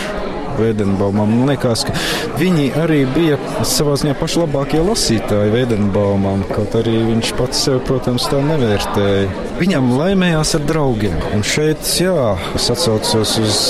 Veidenbaumam. 0.59 1.31
Man 1.31 1.49
liekas, 1.51 1.85
ka 1.87 1.95
viņi 2.39 2.71
arī 2.81 3.03
bija 3.15 3.37
savā 3.67 3.95
ziņā 4.01 4.15
pašlabākie 4.19 4.81
lasītāji 4.85 5.53
Veidenbaumam, 5.55 6.43
kaut 6.51 6.75
arī 6.79 6.97
viņš 7.11 7.33
pats 7.39 7.63
sev, 7.67 7.81
protams, 7.87 8.27
tā 8.31 8.41
nevērtēja. 8.45 9.29
Viņam 9.61 9.93
laimējās 9.99 10.55
ar 10.57 10.67
draugiem. 10.67 11.17
Un 11.35 11.45
šeit, 11.45 11.85
jā, 12.01 12.33
es 12.57 12.69
atcaucos 12.73 13.37
uz 13.41 13.61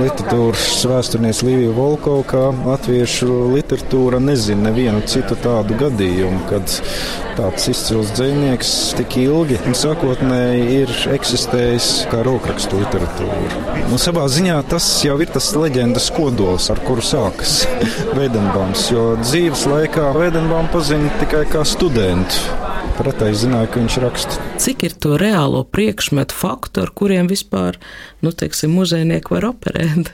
literatūras 0.00 0.82
vēsturnieks 0.88 1.42
Līvija 1.46 1.72
Volkova, 1.76 2.22
kā 2.28 2.44
latviešu 2.66 3.28
literatūra 3.52 4.20
nezina 4.22 4.68
nevienu 4.68 5.02
citu 5.08 5.36
tādu 5.42 5.76
gadījumu, 5.80 6.40
kad 6.50 6.76
tāds 7.36 7.68
izcils 7.72 8.12
dzinieks 8.16 8.72
tik 8.98 9.16
ilgi 9.22 9.58
un 9.66 9.76
sākotnēji 9.78 10.64
ir 10.80 10.94
eksistējis 11.14 11.90
kā 12.12 12.22
rokrakstu 12.26 12.80
literatūra. 12.82 13.76
Un 13.88 14.00
savā 14.00 14.26
ziņā 14.32 14.58
tas 14.72 14.88
jau 15.06 15.18
ir 15.22 15.32
tas 15.32 15.52
leģendas 15.56 16.10
kodols, 16.16 16.68
ar 16.72 16.82
kuru 16.86 17.04
sākas 17.04 17.62
Veidenbaums, 18.18 18.88
jo 18.92 19.12
dzīves 19.22 19.66
laikā 19.72 20.12
Veidenbaum 20.18 20.70
pazina 20.72 21.12
tikai 21.22 21.46
kā 21.52 21.64
studentu. 21.68 22.61
Pretēji 22.92 23.38
zināja, 23.46 23.68
ka 23.72 23.80
viņš 23.80 23.94
raksta. 24.02 24.40
Cik 24.62 24.82
ir 24.86 24.96
to 25.00 25.16
reālo 25.20 25.62
priekšmetu 25.64 26.36
faktu, 26.36 26.84
ar 26.84 26.92
kuriem 26.94 27.30
vispār, 27.30 27.78
nu, 28.22 28.32
teiksim, 28.36 28.74
muzejnieki 28.76 29.32
var 29.32 29.48
operēt? 29.48 30.12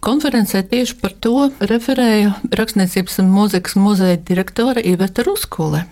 Konferencē 0.00 0.62
tieši 0.64 0.96
par 1.02 1.12
to 1.20 1.50
referēja 1.60 2.32
Rakstniecības 2.56 3.18
un 3.20 3.28
mūzikas 3.34 3.76
muzeja 3.76 4.16
direktore 4.16 4.80
Iveta 4.80 5.26
Ruskule. 5.26 5.82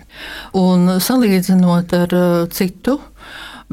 Un 0.56 0.94
salīdzinot 1.04 1.92
ar 1.98 2.14
uh, 2.16 2.46
citu 2.48 2.96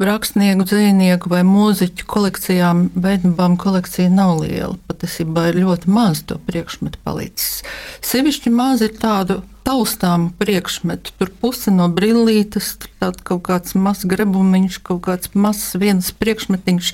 rakstnieku, 0.04 0.66
dzīsnieku 0.68 1.30
vai 1.32 1.42
mūziķu 1.46 2.06
kolekcijām, 2.10 2.86
Veidnabām 2.92 3.56
kolekcija 3.60 4.10
nav 4.12 4.42
liela. 4.42 4.76
Patiesībā 4.90 5.50
ir 5.50 5.60
ļoti 5.62 5.92
maz 5.92 6.22
to 6.28 6.36
priekšmetu 6.48 7.00
palicis. 7.04 7.62
Sevišķi 8.04 8.52
maz 8.52 8.84
ir 8.84 8.96
tādu 9.00 9.40
taustām 9.66 10.28
priekšmetu. 10.38 11.14
Tur 11.18 11.32
puse 11.40 11.72
no 11.74 11.88
brillītes, 11.92 12.74
tur 12.82 13.14
kaut 13.26 13.42
kāds 13.48 13.74
mazs 13.78 14.06
grebumiņš, 14.08 14.78
kaut 14.86 15.02
kāds 15.08 15.32
mazs 15.34 15.74
viens 15.80 16.12
priekšmetiņš. 16.14 16.92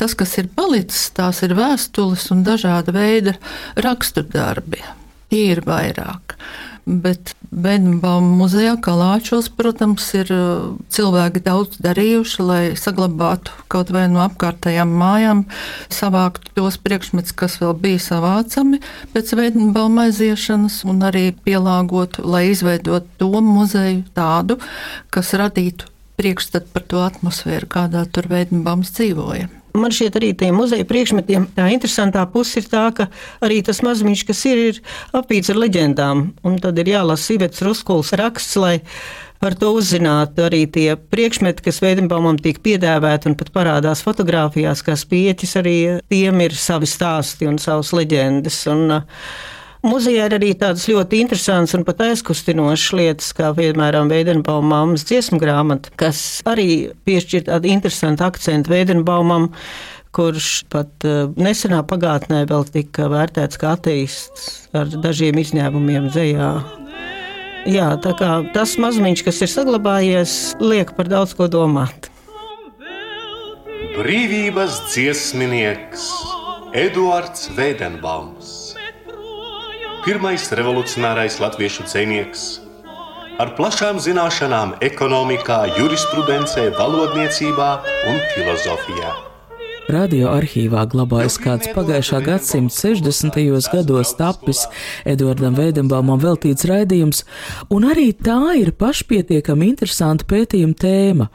Tas, 0.00 0.14
kas 0.16 0.38
ir 0.40 0.48
palicis, 0.56 1.10
tās 1.16 1.42
ir 1.44 1.56
vēstules 1.58 2.30
un 2.32 2.46
dažāda 2.46 2.94
veida 2.96 3.36
raksturdarbi. 3.76 4.80
Tie 5.28 5.50
ir 5.56 5.64
vairāk. 5.66 6.38
Bet 6.86 7.32
Bēnbauma 7.50 8.36
muzejā 8.38 8.76
Kalāčos, 8.78 9.48
protams, 9.50 10.04
ir 10.14 10.28
uh, 10.30 10.76
cilvēki 10.94 11.42
daudz 11.42 11.80
darījuši, 11.82 12.44
lai 12.46 12.60
saglabātu 12.78 13.50
kaut 13.72 13.90
vai 13.90 14.04
no 14.12 14.20
apkārtējām 14.22 14.92
mājām, 15.00 15.42
savāktu 15.90 16.54
tos 16.54 16.78
priekšmetus, 16.78 17.34
kas 17.34 17.58
vēl 17.58 17.74
bija 17.82 18.04
savācami 18.04 18.78
pēc 19.16 19.34
Bēnbauma 19.40 20.06
aiziešanas, 20.06 20.84
un 20.86 21.02
arī 21.10 21.32
pielāgotu, 21.34 22.22
lai 22.22 22.46
izveidotu 22.52 23.10
to 23.18 23.42
muzeju 23.42 24.04
tādu, 24.14 24.60
kas 25.10 25.34
radītu 25.34 25.90
priekšstatu 26.16 26.70
par 26.70 26.86
to 26.86 27.02
atmosfēru, 27.02 27.66
kādā 27.66 28.06
tur 28.06 28.30
Bēnbaums 28.30 28.94
dzīvoja. 28.94 29.50
Man 29.80 29.94
šķiet 29.94 30.18
arī 30.18 30.32
tiem 30.38 30.56
muzeja 30.58 30.86
priekšmetiem 30.88 31.48
tā 31.56 31.68
interesantā 31.74 32.24
puse 32.30 32.60
ir 32.60 32.68
tā, 32.70 32.86
ka 32.96 33.08
arī 33.44 33.60
tas 33.66 33.82
mazumiņš, 33.86 34.24
kas 34.28 34.42
ir, 34.50 34.62
ir 34.72 34.80
apīts 35.16 35.52
ar 35.52 35.60
leģendām. 35.62 36.26
Un 36.46 36.58
tad 36.62 36.78
ir 36.82 36.92
jālasa 36.94 37.36
Ivets 37.36 37.64
Ruskuls 37.66 38.12
raksts, 38.18 38.58
lai 38.60 38.78
par 39.42 39.56
to 39.58 39.72
uzzinātu 39.76 40.46
arī 40.46 40.62
tie 40.72 40.94
priekšmeti, 40.96 41.64
kas 41.66 41.82
Veidenbaumam 41.84 42.38
tiek 42.40 42.60
piedāvāti 42.64 43.30
un 43.30 43.36
pat 43.38 43.52
parādās 43.54 44.02
fotografijās, 44.06 44.82
kā 44.86 44.96
spieķis, 44.96 45.58
arī 45.60 45.76
tiem 46.08 46.40
ir 46.46 46.56
savi 46.56 46.88
stāsti 46.88 47.48
un 47.50 47.60
savas 47.62 47.92
leģendas. 47.96 48.62
Un, 48.72 48.98
uh, 49.00 49.54
Muzejā 49.86 50.24
ir 50.26 50.34
arī 50.34 50.48
tādas 50.58 50.88
ļoti 50.90 51.20
interesantas 51.22 51.76
un 51.78 51.84
pat 51.86 52.00
aizkustinošas 52.08 52.94
lietas, 52.98 53.28
kā 53.36 53.52
piemēram 53.54 54.10
Veidenbauma 54.10 54.72
mammas 54.72 55.04
dziesmu 55.06 55.38
grāmata, 55.38 55.92
kas 56.00 56.18
arī 56.48 56.90
piešķir 57.06 57.44
tādu 57.46 57.70
interesantu 57.70 58.26
akcentu 58.26 58.72
Veidenbaumam, 58.72 59.52
kurš 60.16 60.64
pat 60.72 61.06
uh, 61.06 61.30
nesenā 61.38 61.84
pagātnē 61.86 62.42
vēl 62.50 62.66
tika 62.74 63.06
vērtēts 63.12 63.62
kā 63.62 63.76
ateists 63.76 64.50
ar 64.74 64.90
dažiem 64.90 65.38
izņēmumiem 65.44 66.10
dzējā. 66.10 66.50
Jā, 67.70 67.88
tā 68.02 68.14
kā 68.18 68.32
tas 68.54 68.74
mazumiņš, 68.82 69.22
kas 69.26 69.42
ir 69.46 69.54
saglabājies, 69.54 70.36
liek 70.62 70.94
par 70.98 71.10
daudz 71.12 71.38
ko 71.38 71.46
domāt. 71.50 72.10
Brīvības 73.94 74.82
dziesminieks 74.90 76.10
Eduards 76.74 77.52
Veidenbaums 77.54 78.65
pirmais 80.06 80.52
revolucionārais 80.54 81.40
latviešu 81.42 81.82
dzinieks, 81.90 82.42
ar 83.42 83.50
plašām 83.58 83.98
zināšanām 83.98 84.76
ekonomikā, 84.78 85.58
jurisprudencē, 85.80 86.70
valodniecībā 86.78 87.70
un 88.12 88.22
filozofijā. 88.36 89.25
Radioarkīvā 89.86 90.80
glabājas 90.90 91.36
kāds 91.38 91.68
pagājušā 91.70 92.18
gadsimta 92.26 92.74
60. 92.74 93.36
gados 93.70 94.10
tapis 94.18 94.64
Edvardam 95.06 95.54
Veidenbaumam 95.54 96.18
veltīts 96.18 96.66
raidījums, 96.66 97.22
un 97.70 97.86
arī 97.86 98.08
tā 98.10 98.56
ir 98.58 98.72
pašpietiekami 98.74 99.68
interesanta 99.70 100.26
pētījuma 100.26 100.74
tēma, 100.82 101.28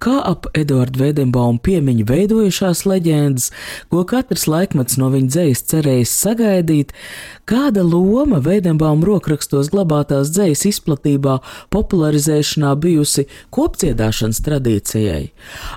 kā 0.00 0.14
ap 0.24 0.48
Edvardu 0.56 1.02
Veidenbaumu 1.02 1.60
piemiņu 1.60 2.06
veidojušās 2.08 2.86
leģendas, 2.88 3.50
ko 3.92 4.06
katrs 4.08 4.46
laikmets 4.48 4.96
no 4.96 5.10
viņa 5.12 5.28
dzējas 5.34 5.64
cerējis 5.68 6.16
sagaidīt, 6.24 6.96
kāda 7.44 7.84
loma 7.84 8.40
Veidenbauma 8.40 9.04
rokrakstos 9.04 9.68
glabātās 9.74 10.32
dzējas 10.32 10.64
izplatībā, 10.72 11.42
popularizēšanā 11.76 12.72
bijusi 12.80 13.28
kopdziedāšanas 13.52 14.40
tradīcijai. 14.48 15.22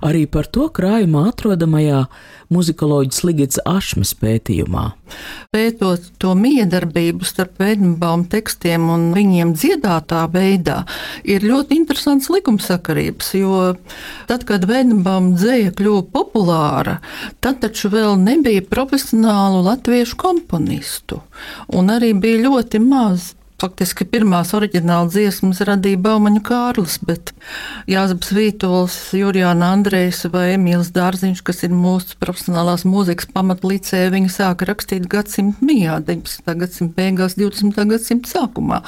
Arī 0.07 0.25
par 0.31 0.47
to 0.47 0.71
krājumā 0.71 1.27
atrodamajā 1.33 2.05
muzikoloģis 2.51 3.23
Ligits 3.27 3.61
Ašmas 3.67 4.13
pētījumā. 4.19 4.91
Pētot 5.51 6.07
to 6.21 6.33
miedarbību 6.37 7.27
starp 7.27 7.59
Vēdenbaum 7.61 8.25
tekstiem 8.31 8.87
un 8.91 9.09
viņiem 9.15 9.53
dziedātā 9.55 10.23
veidā, 10.31 10.81
ir 11.23 11.45
ļoti 11.47 11.79
interesants 11.79 12.29
likumsakarības, 12.31 13.33
jo 13.39 13.59
tad, 14.29 14.45
kad 14.49 14.67
Vēdenbaum 14.69 15.33
dzēja 15.35 15.75
kļuva 15.77 16.05
populāra, 16.13 16.99
tad 17.43 17.61
taču 17.63 17.91
vēl 17.93 18.17
nebija 18.21 18.63
profesionālu 18.71 19.63
latviešu 19.67 20.19
komponistu, 20.19 21.21
un 21.71 21.93
arī 21.93 22.13
bija 22.17 22.45
ļoti 22.47 22.83
maz 22.83 23.31
Faktiski 23.61 24.07
pirmās 24.09 24.55
oriģināla 24.57 25.05
dziesmas 25.13 25.59
radīja 25.67 25.99
Baumaņa 26.01 26.39
Kārlis, 26.47 26.95
bet 27.05 27.29
Jāzeps 27.89 28.31
Vītols, 28.33 28.95
Jurijāna 29.13 29.67
Andrejs 29.75 30.23
vai 30.33 30.55
Emīls 30.55 30.89
Dārziņš, 30.95 31.43
kas 31.45 31.61
ir 31.67 31.75
mūsu 31.77 32.17
profesionālās 32.21 32.87
mūzikas 32.89 33.29
pamatlicē, 33.29 34.07
viņi 34.15 34.33
sāka 34.33 34.65
rakstīt 34.71 35.05
gadsimta 35.11 35.61
mijā, 35.67 35.99
19. 36.07 36.55
gadsimta 36.63 36.97
beigās, 36.97 37.37
20. 37.37 37.77
gadsimta 37.91 38.33
sākumā. 38.33 38.81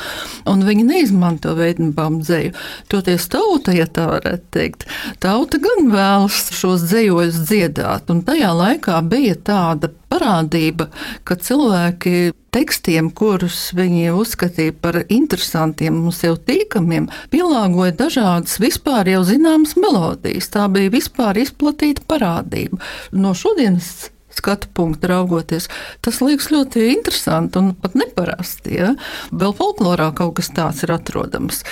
Un 0.49 0.65
viņi 0.65 0.87
neizmanto 0.89 1.53
veidnabām 1.59 2.23
dzēju. 2.23 2.55
Toties 2.89 3.29
tauta, 3.29 3.77
ja 3.77 3.85
tā 3.85 4.07
varētu 4.15 4.49
teikt, 4.57 4.87
tauta 5.21 5.61
gan 5.61 5.93
vēlas 5.93 6.49
šos 6.57 6.87
dzējoļus 6.89 7.43
dziedāt, 7.45 8.09
un 8.09 8.25
tajā 8.25 8.49
laikā 8.57 8.97
bija 9.05 9.37
tāda 9.37 9.93
parādība, 10.13 10.87
ka 11.25 11.35
cilvēki 11.41 12.31
tekstiem, 12.53 13.09
kurus 13.17 13.71
viņi 13.73 14.13
uzskatīja 14.13 14.75
par 14.83 15.01
interesantiem 15.09 15.97
un 16.03 16.13
sev 16.13 16.37
tīkamiem, 16.47 17.09
pielāgoja 17.33 17.95
dažādas 18.03 18.59
vispār 18.61 19.09
jau 19.09 19.23
zināmas 19.27 19.73
melodijas. 19.79 20.51
Tā 20.53 20.67
bija 20.71 20.93
vispār 20.93 21.41
izplatīta 21.41 22.05
parādība. 22.07 22.77
No 23.11 23.33
šodienas 23.37 24.11
skatu 24.33 24.69
punktu 24.73 25.09
raugoties. 25.11 25.69
Tas 26.01 26.21
liekas 26.23 26.49
ļoti 26.53 26.87
interesanti 26.93 27.59
un 27.61 27.73
pat 27.77 27.97
neparasti. 27.97 28.77
Ja? 28.79 28.93
Vēl 29.33 29.53
folklorā 29.57 30.11
kaut 30.17 30.39
kas 30.39 30.49
tāds 30.53 30.85
ir 30.85 30.95
atrodams 30.95 31.63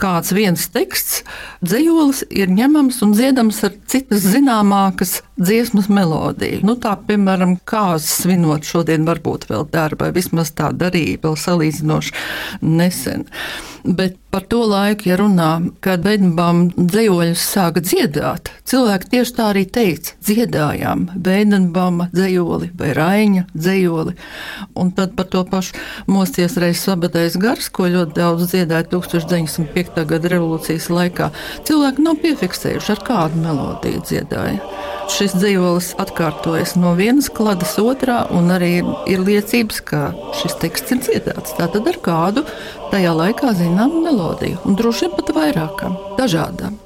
kāds 0.00 0.32
viens 0.36 0.66
teksts, 0.72 1.20
dzīslis 1.64 2.22
ir 2.32 2.52
ņemams 2.52 3.00
un 3.04 3.14
dziedams 3.16 3.60
ar 3.66 3.74
citas 3.90 4.24
zināmākas 4.28 5.18
dziesmas 5.40 5.90
melodiju. 5.92 6.62
Nu, 6.66 6.76
tā, 6.80 6.94
piemēram, 7.08 7.58
kāzas 7.68 8.22
svinot 8.24 8.66
šodien 8.68 9.06
varbūt 9.08 9.48
vēl 9.50 9.68
dara, 9.72 9.98
vai 10.00 10.12
vismaz 10.16 10.54
tā 10.56 10.70
darīja 10.76 11.20
vēl 11.24 11.36
salīdzinoši 11.40 12.16
nesen. 12.66 13.28
Bet 13.84 14.19
par 14.30 14.44
to 14.50 14.62
laiku, 14.68 15.08
ja 15.10 15.16
runā, 15.20 15.50
kad 15.84 16.04
Veidenbaum 16.06 16.68
dzējoļus 16.76 17.44
sāka 17.52 17.82
dziedāt, 17.84 18.50
cilvēki 18.70 19.10
tieši 19.14 19.34
tā 19.36 19.48
arī 19.52 19.64
teica, 19.66 20.14
dziedājām 20.26 21.06
Veidenbauma 21.16 22.08
dzējoli 22.14 22.70
vai 22.78 22.92
Raiņa 22.96 23.46
dzējoli. 23.54 24.16
Un 24.78 24.92
tad 24.96 25.16
par 25.18 25.30
to 25.32 25.42
pašu 25.50 25.76
mosties 26.10 26.56
reizes 26.60 26.86
sabadais 26.86 27.38
gars, 27.40 27.70
ko 27.74 27.90
ļoti 27.90 28.16
daudz 28.18 28.50
dziedāja 28.54 28.86
1905. 28.92 30.04
gada 30.14 30.34
revolūcijas 30.34 30.90
laikā. 30.94 31.30
Cilvēki 31.68 32.06
nav 32.06 32.22
piefiksējuši, 32.22 32.94
ar 32.96 33.04
kādu 33.06 33.44
melodiju 33.44 34.06
dziedāja. 34.06 34.79
Šis 35.08 35.34
dzīslis 35.38 35.94
atkārtojas 36.02 36.76
no 36.80 36.92
vienas 36.98 37.30
kladas 37.32 37.76
otrā, 37.80 38.22
un 38.36 38.52
arī 38.52 38.72
ir 39.10 39.24
liecības, 39.24 39.80
ka 39.88 40.02
šis 40.42 40.58
teksts 40.60 40.96
ir 40.96 41.02
dziedāts. 41.06 41.56
Tātad 41.58 41.88
ar 41.88 42.02
kādu 42.04 42.44
tajā 42.92 43.16
laikā 43.16 43.54
zināmu 43.56 44.04
melodiju, 44.04 44.60
un 44.66 44.78
droši 44.78 45.08
vien 45.08 45.16
pat 45.16 45.34
vairākām, 45.40 45.98
dažādām. 46.20 46.78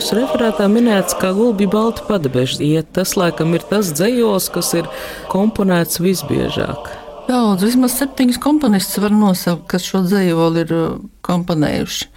Jūsu 0.00 0.16
referātā 0.16 0.64
minēts, 0.72 1.12
ka 1.20 1.34
gulbi 1.36 1.66
balti 1.68 2.00
padebeži 2.06 2.64
iet. 2.64 2.86
Tas, 2.96 3.10
laikam, 3.20 3.50
ir 3.52 3.60
tas 3.68 3.90
dzējos, 3.92 4.46
kas 4.54 4.70
ir 4.78 4.86
komponēts 5.28 6.00
visbiežāk. 6.00 6.88
Daudz, 7.26 7.66
vismaz 7.66 7.98
septiņus 7.98 8.38
komponistus 8.40 8.96
var 9.04 9.12
nosaukt, 9.12 9.66
kas 9.68 9.84
šo 9.84 10.00
dzējoli 10.06 10.64
ir 10.64 10.72
uh, 10.72 10.86
komponējuši. 11.28 12.08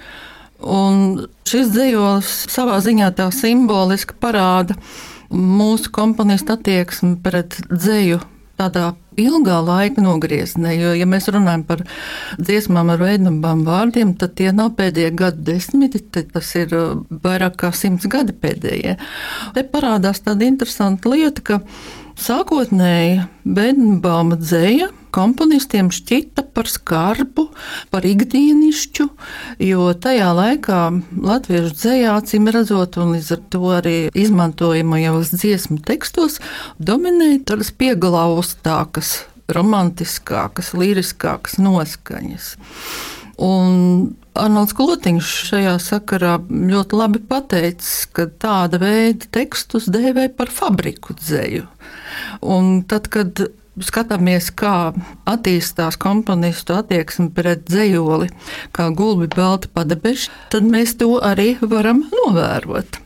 Un 0.63 1.25
šis 1.43 1.73
dzējolis 1.73 2.31
savā 2.55 2.79
ziņā 2.87 3.11
tā 3.19 3.27
simboliski 3.35 4.15
parāda 4.15 4.79
mūsu 5.35 5.91
komponistu 5.91 6.55
attieksmi 6.55 7.17
pret 7.19 7.59
dzēju 7.67 8.23
tādā 8.63 8.93
ilgā 9.19 9.59
laika 9.65 10.01
nogriezienē. 10.01 10.73
Jo, 10.77 10.93
ja 10.97 11.07
mēs 11.09 11.29
runājam 11.33 11.65
par 11.67 11.83
dziesmām 12.39 12.89
ar 12.93 13.03
veidojumām 13.03 13.61
vārdiem, 13.67 14.15
tad 14.19 14.35
tie 14.39 14.49
nav 14.55 14.73
pēdējie 14.79 15.11
gadu 15.19 15.45
desmiti, 15.51 16.01
tas 16.09 16.53
ir 16.59 16.73
uh, 16.77 16.95
vairāk 17.23 17.59
kā 17.61 17.73
simts 17.75 18.09
gadi 18.09 18.33
pēdējie. 18.33 18.97
Te 19.53 19.67
parādās 19.69 20.23
tāda 20.25 20.47
interesanta 20.47 21.13
lieta, 21.13 21.45
ka 21.45 21.61
sākotnēji 22.19 23.23
Bedenbauma 23.43 24.39
dzēja 24.41 24.91
komponistiem 25.13 25.91
šķita 25.93 26.45
par 26.55 26.69
skarbu, 26.69 27.47
par 27.93 28.05
ikdienišķu, 28.07 29.07
jo 29.67 29.87
tajā 30.05 30.29
laikā 30.37 30.79
latviešu 31.13 31.73
dzējā, 31.77 32.15
acīm 32.17 32.49
redzot, 32.53 32.97
un 33.01 33.15
līdz 33.15 33.31
ar 33.37 33.43
to 33.53 33.63
arī 33.77 33.97
izmantojamajos 34.17 35.33
dziesmu 35.35 35.79
tekstos, 35.85 36.39
dominēja 36.81 37.43
tādas 37.53 37.73
pieglaustākas, 37.77 39.15
romantiskākas, 39.53 40.73
liriskākas 40.77 41.59
noskaņas. 41.61 42.53
Un 43.43 44.13
Arnolds 44.37 44.73
Klotiņš 44.77 45.31
šajā 45.49 45.73
sakarā 45.81 46.37
ļoti 46.49 46.97
labi 46.97 47.21
pateicis, 47.29 48.05
ka 48.13 48.27
tāda 48.41 48.79
veida 48.81 49.29
tekstus 49.33 49.89
dēvē 49.93 50.29
par 50.37 50.49
fabriku 50.53 51.13
dzēju. 51.17 51.67
Un 52.53 52.79
tad, 52.89 53.09
kad 53.13 53.45
skatāmies, 53.81 54.51
kā 54.53 54.93
attīstās 55.29 55.97
komponistu 56.01 56.75
attieksme 56.77 57.31
pret 57.33 57.65
dzējoli, 57.69 58.29
kā 58.75 58.89
gulbi 58.93 59.29
balti 59.33 59.71
padebeši, 59.73 60.29
tad 60.53 60.67
mēs 60.69 60.97
to 60.99 61.15
arī 61.23 61.55
varam 61.61 62.05
novērot. 62.11 63.01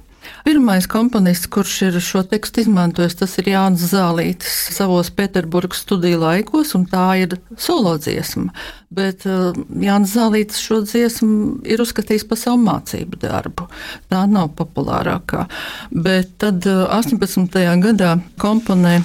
Pirmais 0.48 0.86
komponists, 0.88 1.50
kurš 1.52 1.74
ir 1.90 1.96
šo 2.00 2.22
tekstu 2.24 2.62
izmantojis, 2.64 3.18
tas 3.20 3.34
ir 3.42 3.50
Jānis 3.52 3.82
Zālītis 3.92 4.54
savos 4.78 5.10
Pēterburgas 5.12 5.82
studiju 5.84 6.22
laikos, 6.22 6.72
un 6.78 6.86
tā 6.88 7.02
ir 7.20 7.36
solo 7.60 7.98
dziesma. 8.00 8.54
Bet 8.88 9.26
uh, 9.28 9.52
Jānis 9.84 10.14
Zālītis 10.16 10.64
šo 10.64 10.78
dziesmu 10.86 11.68
ir 11.68 11.84
uzskatījis 11.84 12.24
par 12.32 12.40
savu 12.40 12.64
mācību 12.64 13.20
darbu. 13.26 13.68
Tā 14.08 14.24
nav 14.32 14.54
populārākā. 14.56 15.50
Bet 15.92 16.38
tad 16.40 16.64
uh, 16.64 16.86
18. 16.96 17.60
gadā 17.84 18.16
komponē 18.40 19.02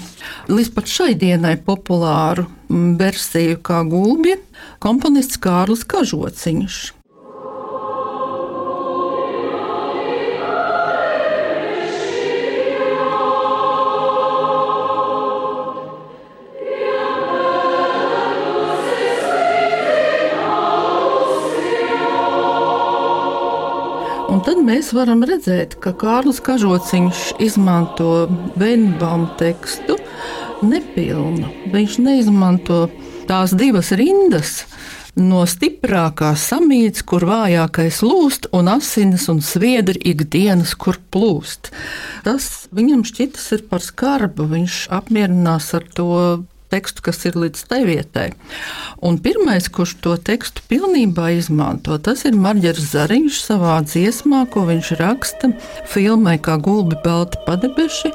līdz 0.47 0.75
pat 0.79 0.95
šai 0.95 1.17
dienai 1.19 1.57
populāru 1.59 2.47
mm, 2.71 2.95
versiju 3.03 3.59
kā 3.67 3.83
gulbi 3.91 4.39
komponists 4.79 5.43
Kārlis 5.43 5.83
Kažociņš. 5.91 6.83
Tad 24.47 24.61
mēs 24.65 24.93
varam 24.97 25.23
redzēt, 25.27 25.77
ka 25.83 25.93
Kārlis 25.99 26.41
Kažociņš 26.45 27.23
izmanto 27.43 28.27
Veinbaum 28.61 29.29
tekstu 29.41 29.99
nepilnu. 30.63 31.51
Viņš 31.73 31.99
neizmanto 32.03 32.87
tās 33.29 33.55
divas 33.59 33.93
rindas 33.99 34.63
no 35.19 35.43
stiprākās 35.49 36.47
samīts, 36.53 37.05
kur 37.05 37.27
vājākais 37.29 38.01
lūst, 38.05 38.49
un 38.57 38.71
asinis 38.73 39.29
un 39.29 39.43
sviedri 39.45 40.01
ikdienas, 40.13 40.73
kur 40.75 40.97
plūst. 41.13 41.73
Tas 42.25 42.69
viņam 42.73 43.05
šķitas 43.09 43.51
ir 43.59 43.67
par 43.69 43.85
skarbu. 43.85 44.49
Viņš 44.55 44.87
apmierinās 44.97 45.69
ar 45.77 45.87
to 45.93 46.09
tekstu, 46.73 47.05
kas 47.07 47.21
ir 47.29 47.37
līdz 47.39 47.67
tai 47.71 47.83
vietai. 47.87 48.29
Un 49.05 49.19
pirmais, 49.23 49.69
kurš 49.73 49.97
to 50.05 50.17
tekstu 50.17 50.65
pilnībā 50.71 51.31
izmanto, 51.37 51.99
tas 52.03 52.25
ir 52.29 52.35
Marģers 52.39 52.93
Zariņš 52.95 53.41
savā 53.45 53.77
dziesmā, 53.87 54.41
ko 54.53 54.61
viņš 54.69 54.89
raksta 55.01 55.53
filmai 55.93 56.39
kā 56.43 56.55
Gulbi 56.63 56.97
Balti 57.05 57.39
padebeši 57.47 58.13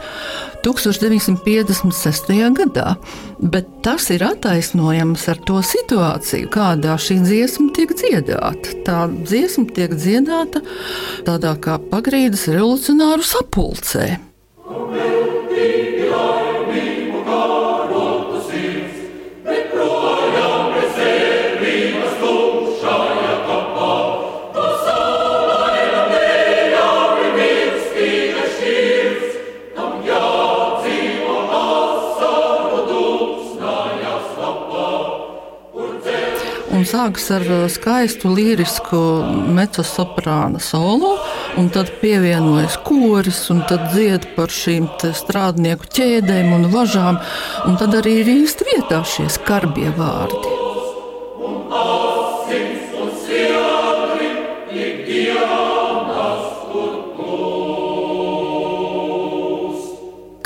1956. 0.65 2.33
gadā. 2.57 2.95
Bet 3.37 3.65
tas 3.85 4.09
ir 4.13 4.23
attaisnojams 4.25 5.27
ar 5.31 5.37
to 5.47 5.61
situāciju, 5.61 6.49
kādā 6.53 6.97
šī 7.01 7.19
dziesma 7.25 7.67
tiek 7.77 7.93
dziedāta. 7.93 8.67
Tā 8.87 8.99
dziesma 9.11 9.67
tiek 9.75 9.91
dziedāta 9.93 10.63
tādā 11.27 11.53
kā 11.61 11.77
pagrīdes 11.91 12.47
revolucionāru 12.49 13.23
sapulcē. 13.25 14.17
Un 36.77 36.85
sākas 36.85 37.25
ar 37.33 37.43
uh, 37.49 37.63
skaistu 37.71 38.29
līrisku 38.37 38.99
mecosoprāna 39.57 40.61
solo, 40.61 41.15
un 41.57 41.71
tad 41.73 41.89
pievienojas 42.01 42.77
koris, 42.85 43.39
un 43.53 43.63
tad 43.69 43.89
dzied 43.95 44.29
par 44.35 44.53
šīm 44.53 44.85
strādnieku 45.17 45.89
ķēdēm 45.97 46.53
un 46.59 46.69
važām, 46.73 47.17
un 47.65 47.79
tad 47.81 47.97
arī 47.97 48.19
ir 48.21 48.33
īsti 48.43 48.69
vietā 48.69 49.01
šie 49.07 49.25
skarbie 49.33 49.89
vārdi. 49.97 50.53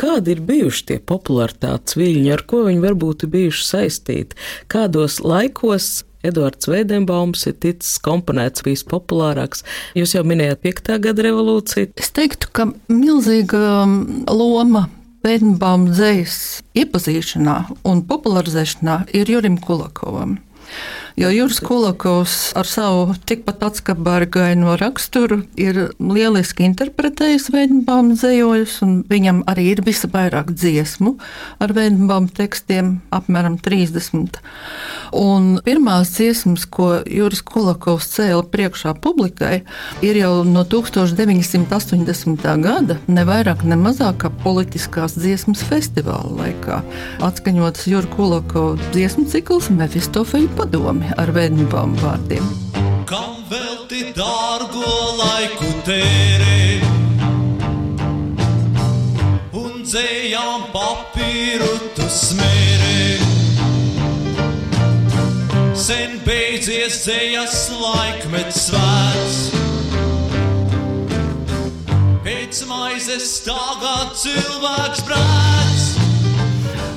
Kādi 0.01 0.33
ir 0.33 0.41
bijuši 0.43 0.85
tie 0.89 0.95
popularitātes 1.07 1.95
viļņi, 1.99 2.31
ar 2.33 2.41
ko 2.49 2.63
viņi 2.65 2.81
varbūt 2.83 3.27
bijuši 3.31 3.67
saistīti? 3.67 4.39
Kādos 4.71 5.19
laikos 5.23 6.01
Edvards 6.27 6.69
Veidenbaums 6.69 7.47
ir 7.49 7.57
ticis 7.63 7.97
komponēts 8.05 8.65
vispopulārāks. 8.65 9.65
Jūs 9.97 10.15
jau 10.17 10.23
minējāt 10.27 10.61
5. 10.67 10.95
gada 11.07 11.25
revolūciju. 11.27 11.93
Es 11.99 12.13
teiktu, 12.15 12.51
ka 12.53 12.69
milzīga 12.91 13.61
um, 13.83 13.97
loma 14.29 14.87
Veidenbauma 15.25 15.91
dzējas 15.93 16.37
iepazīšanā 16.81 17.57
un 17.89 18.05
popularizēšanā 18.09 19.03
ir 19.17 19.29
Jurim 19.29 19.59
Kulakovam. 19.61 20.39
Jo 21.19 21.29
Juris 21.29 21.59
Kulakovs 21.59 22.53
ar 22.55 22.65
savu 22.65 23.15
tikpat 23.27 23.63
atskabargaino 23.67 24.77
raksturu 24.79 25.41
ir 25.59 25.91
lieliski 25.99 26.63
interpretējis 26.63 27.49
Veidenbauma 27.51 28.15
dzējojus, 28.15 28.77
un 28.85 28.93
viņam 29.09 29.41
arī 29.51 29.67
ir 29.73 29.83
visvairāk 29.85 30.53
dziesmu 30.55 31.17
ar 31.61 31.75
Veidenbauma 31.75 32.31
tekstiem, 32.37 32.95
apmēram 33.11 33.59
30. 33.59 34.39
Un 35.11 35.57
pirmās 35.65 36.13
dziesmas, 36.15 36.63
ko 36.71 37.01
Juris 37.03 37.41
Kulakovs 37.43 38.07
cēla 38.13 38.45
priekšā 38.47 38.93
publikai, 39.03 39.61
ir 40.05 40.19
jau 40.21 40.45
no 40.47 40.63
1980. 40.63 42.47
gada, 42.63 42.97
ne 43.11 43.25
vairāk, 43.27 43.65
ne 43.67 43.75
mazāk 43.75 44.21
kā 44.23 44.31
politiskās 44.43 45.17
dziesmas 45.19 45.65
festivāla 45.67 46.31
laikā. 46.39 46.79
Atskaņots 47.27 47.87
Juris 47.91 48.11
Kulakova 48.15 48.79
dziesmu 48.95 49.27
cikls 49.31 49.69
Mefistofeļu 49.75 50.51
padomi 50.55 51.11
ar 51.19 51.33
Vēdņubām 51.35 51.97
vārdiem. 51.99 52.47
Kam 53.09 53.43
velti 53.51 54.13
dārgo 54.15 54.95
laiku 55.19 55.73
tērē? 55.87 56.61
Un 59.59 59.83
dzējām 59.83 60.69
papīru 60.71 61.73
tu 61.97 62.07
smērē. 62.07 63.20
Sen 65.81 66.19
beidzies 66.21 66.99
dzējas 67.01 67.55
laikmets 67.73 68.67
svēts. 68.67 69.39
Pēc 72.21 72.61
maizes 72.69 73.31
tagad 73.47 74.13
cilvēks 74.21 75.01
brāts. 75.09 75.90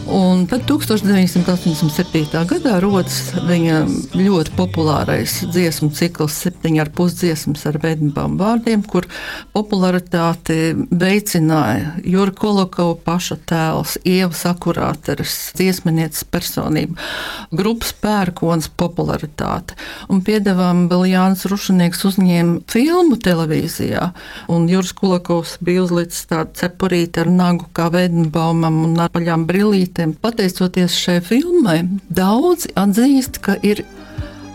Un 0.04 0.42
tad 0.44 0.66
1987. 0.68 2.42
gadā 2.44 2.74
rodas 2.82 3.30
viņa 3.48 3.78
ļoti 4.12 4.52
populārais 4.52 5.38
dziesmu 5.48 5.88
cikls, 5.96 6.34
septiņas 6.44 6.82
ar 6.82 6.90
pusdziesmas 6.92 7.62
ar 7.70 7.78
vednībām 7.80 8.34
vārdiem, 8.36 8.82
kur 8.84 9.08
popularitāti 9.56 10.74
veicināja 10.92 11.94
Jurka 12.04 12.42
Kolokova 12.44 12.98
paša 13.06 13.38
tēls, 13.48 13.94
Ieva 14.04 14.36
Sakurāteres, 14.36 15.32
dziesmenieces 15.56 16.26
personība, 16.28 17.00
grupas 17.48 17.94
pērkons 17.96 18.68
popularitāte. 18.76 19.78
Un 20.12 20.20
piedevām 20.26 20.84
vēl 20.92 21.06
Jānis 21.14 21.46
Rušanieks 21.48 22.04
uzņēma 22.10 22.58
filmu 22.68 23.16
televīzijā, 23.24 24.10
un 24.52 24.68
Juris 24.68 24.92
Kolokovs 25.00 25.56
bija 25.64 25.86
uzlicis 25.86 26.28
tādu 26.28 26.52
cepurīti 26.60 27.24
ar 27.24 27.32
nagu 27.32 27.72
kā 27.72 27.88
vednībām 27.94 28.68
un 28.68 29.00
ar 29.00 29.12
paļām 29.14 29.48
brillītēm 29.48 29.93
produktiem. 29.94 30.14
Pateicoties 30.20 30.94
šai 30.98 31.20
filmai, 31.22 31.84
daudzi 32.08 32.72
atzīst, 32.74 33.40
ka 33.40 33.56
ir 33.62 33.84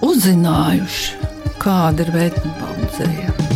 uzzinājuši, 0.02 1.30
kāda 1.60 2.04
ir 2.04 2.12
vērtība 2.14 2.76
dzēja. 2.96 3.49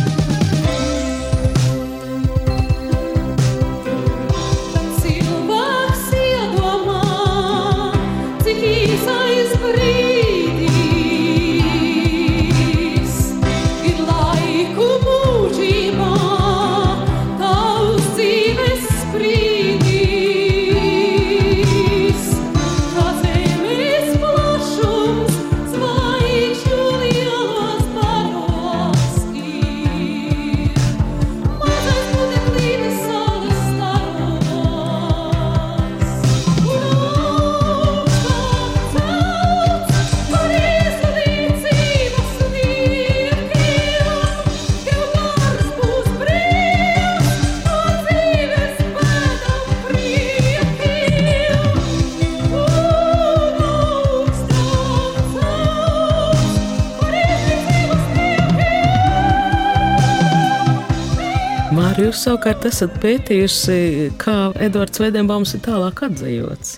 Jūs 62.14 62.28
savukārt 62.28 62.62
esat 62.68 62.92
pētījusi, 63.02 63.76
kā 64.22 64.52
Edvards 64.62 65.00
Vedenbaums 65.02 65.50
ir 65.56 65.64
tālāk 65.64 65.98
atzīvots. 66.06 66.76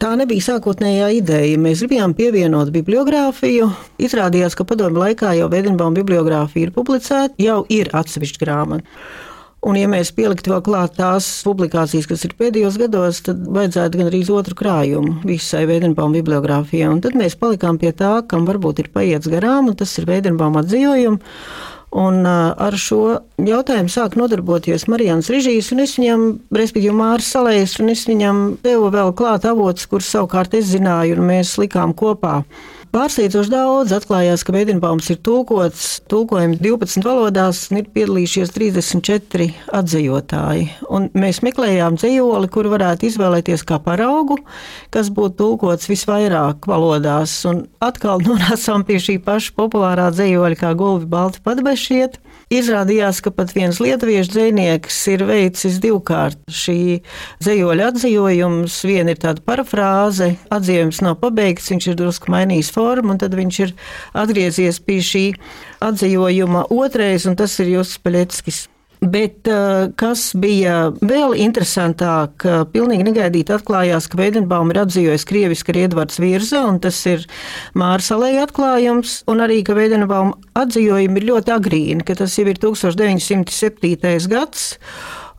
Tā 0.00 0.14
nebija 0.16 0.46
sākotnējā 0.46 1.10
ideja. 1.18 1.58
Mēs 1.60 1.82
gribējām 1.82 2.14
pievienot 2.16 2.70
bibliogrāfiju. 2.72 3.66
Izrādījās, 4.00 4.56
ka 4.56 4.64
padomu 4.64 5.02
laikā 5.02 5.34
jau 5.36 5.50
Vedenbauma 5.52 6.00
bibliogrāfija 6.00 6.70
ir 6.70 6.72
publicēta, 6.72 7.36
jau 7.44 7.58
ir 7.68 7.92
atsevišķa 7.92 8.40
grāmata. 8.40 9.02
Un, 9.68 9.76
ja 9.76 9.90
mēs 9.92 10.14
pieliktu 10.16 10.54
vēl 10.54 10.62
klāt 10.64 10.94
tās 10.96 11.26
publikācijas, 11.44 12.08
kas 12.08 12.24
ir 12.24 12.32
pēdējos 12.38 12.80
gados, 12.80 13.20
tad 13.26 13.42
vajadzētu 13.52 14.00
gan 14.00 14.08
arī 14.08 14.22
otru 14.32 14.56
krājumu 14.56 15.18
visai 15.28 15.66
Veidenbauma 15.68 16.16
bibliogrāfijai. 16.16 16.88
Un 16.88 17.04
tad 17.04 17.20
mēs 17.20 17.36
palikām 17.36 17.76
pie 17.82 17.92
tā, 17.92 18.14
kam 18.32 18.48
varbūt 18.48 18.80
ir 18.80 18.88
paiets 18.96 19.28
garām, 19.28 19.68
un 19.68 19.76
tas 19.76 19.92
ir 20.00 20.08
Veidenbauma 20.08 20.64
atzīvojums. 20.64 21.36
Un 21.90 22.22
ar 22.22 22.76
šo 22.78 23.18
jautājumu 23.42 23.90
sāk 23.90 24.14
nodarboties 24.14 24.86
Marijans 24.86 25.26
Rižīs, 25.32 25.72
un 25.74 25.82
es 25.82 25.96
viņam, 25.98 26.26
respektīvi 26.54 26.94
Māris 26.94 27.32
Salējs, 27.34 27.80
un 27.82 27.90
es 27.90 28.04
viņam 28.06 28.42
devu 28.62 28.92
vēl 28.94 29.10
klāt 29.18 29.48
avots, 29.50 29.88
kurus 29.90 30.12
savukārt 30.14 30.54
es 30.54 30.68
zināju, 30.70 31.18
un 31.18 31.26
mēs 31.32 31.56
likām 31.58 31.90
kopā. 31.98 32.44
Pārsteidzoši 32.90 33.52
daudz 33.52 33.92
atklājās, 33.94 34.42
ka 34.42 34.50
Veidinbaums 34.50 35.06
ir 35.12 35.20
tulkots, 35.22 36.00
tulkojums 36.10 36.58
12 36.58 37.04
valodās 37.06 37.60
un 37.70 37.78
ir 37.78 37.90
piedalījušies 37.94 38.50
34 38.50 39.46
atzījotāji. 39.78 40.64
Un 40.90 41.06
mēs 41.14 41.38
meklējām 41.46 42.00
dzējoli, 42.00 42.50
kuru 42.50 42.72
varētu 42.72 43.06
izvēlēties 43.06 43.62
kā 43.68 43.78
paraugu, 43.84 44.40
kas 44.90 45.12
būtu 45.14 45.38
tulkots 45.38 45.86
visvairāk 45.86 46.66
valodās. 46.66 47.36
Un 47.46 47.62
atkal 47.78 48.24
nonācām 48.26 48.82
pie 48.88 48.98
šī 48.98 49.20
paša 49.22 49.54
populārā 49.60 50.10
dzējoļa 50.10 50.58
kā 50.58 50.74
gulbi 50.74 51.06
balti 51.14 51.44
padbešiet. 51.46 52.18
Izrādījās, 52.50 53.20
ka 53.22 53.30
pat 53.30 53.52
viens 53.54 53.76
lietuviešu 53.78 54.32
dzinieks 54.34 54.96
ir 55.12 55.22
veicis 55.28 55.76
divkārt 55.78 56.40
šī 56.50 56.96
dzējoļa 57.44 57.90
atzījums. 57.92 58.80
Viena 58.90 59.14
ir 59.14 59.20
tāda 59.22 59.44
parafrāze, 59.46 60.32
atzījums 60.50 60.98
nav 61.06 61.20
pabeigts, 61.22 61.70
viņš 61.70 61.86
ir 61.92 62.00
drusku 62.00 62.34
mainījis 62.34 62.72
formu, 62.74 63.14
un 63.14 63.22
tad 63.22 63.38
viņš 63.38 63.60
ir 63.62 63.76
atgriezies 64.18 64.82
pie 64.82 64.98
šī 64.98 65.24
atzījuma 65.92 66.66
otrais, 66.74 67.30
un 67.30 67.38
tas 67.38 67.54
ir 67.62 67.70
Justus 67.76 68.02
Paļeckis. 68.02 68.64
Bet 69.00 69.48
kas 69.96 70.26
bija 70.36 70.90
vēl 71.00 71.32
interesantāk, 71.40 72.44
pilnīgi 72.74 73.06
negaidīti 73.06 73.54
atklājās, 73.56 74.10
ka 74.12 74.18
Veidenbaum 74.20 74.74
ir 74.74 74.82
atzīvojis 74.82 75.24
krieviski 75.28 75.72
ar 75.72 75.78
Edvards 75.86 76.20
Virza, 76.20 76.60
un 76.68 76.76
tas 76.84 76.98
ir 77.08 77.24
Mārsalēja 77.80 78.44
atklājums, 78.44 79.22
un 79.32 79.40
arī, 79.46 79.62
ka 79.64 79.78
Veidenbaum 79.78 80.34
atzīvojumi 80.60 81.16
ir 81.16 81.28
ļoti 81.30 81.56
agrīni, 81.56 82.04
ka 82.04 82.18
tas 82.20 82.36
jau 82.36 82.44
ir 82.52 82.60
1907. 82.60 84.28
gads. 84.28 84.68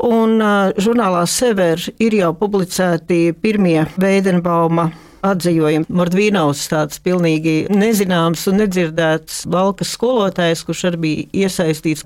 Un 0.01 0.41
žurnālā 0.81 1.21
Sever 1.29 1.85
ir 2.01 2.17
jau 2.17 2.33
publicēti 2.33 3.27
pirmie 3.37 3.85
Veidenbauma 4.01 4.89
atzīvojam. 5.25 5.85
Mordvīnaus 5.91 6.63
tāds 6.71 7.01
pilnīgi 7.03 7.55
nezināms 7.73 8.45
un 8.51 8.61
nedzirdēts 8.61 9.43
valkas 9.51 9.93
skolotājs, 9.97 10.63
kurš 10.67 10.85
arī 10.91 11.01
bija 11.05 11.27
iesaistīts 11.45 12.05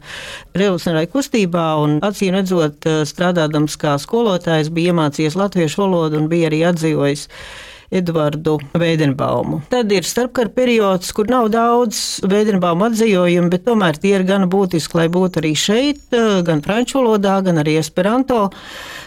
revolucionārai 0.56 1.08
kustībā 1.12 1.68
un 1.84 2.00
acīm 2.06 2.36
redzot, 2.38 2.90
strādādams 3.10 3.78
kā 3.82 3.96
skolotājs, 4.02 4.74
bija 4.76 4.94
iemācījies 4.94 5.40
latviešu 5.40 5.86
valodu 5.86 6.22
un 6.22 6.30
bija 6.32 6.52
arī 6.52 6.66
atzīvojis. 6.72 7.30
Edvardu 7.92 8.58
Veidenbaumu. 8.74 9.62
Tad 9.70 9.92
ir 9.94 10.08
starpkara 10.08 10.52
periods, 10.56 11.12
kur 11.16 11.30
nav 11.30 11.50
daudz 11.54 12.22
Veidenbauma 12.26 12.90
atzīvojumu, 12.92 13.52
bet 13.54 13.66
tomēr 13.68 14.00
tie 14.02 14.16
ir 14.18 14.26
gan 14.28 14.48
būtiski, 14.52 15.00
lai 15.02 15.08
būtu 15.14 15.42
arī 15.42 15.54
šeit, 15.60 16.02
gan 16.48 16.64
franču 16.66 17.02
valodā, 17.02 17.38
gan 17.46 17.62
arī 17.62 17.78
esperanto. 17.82 18.48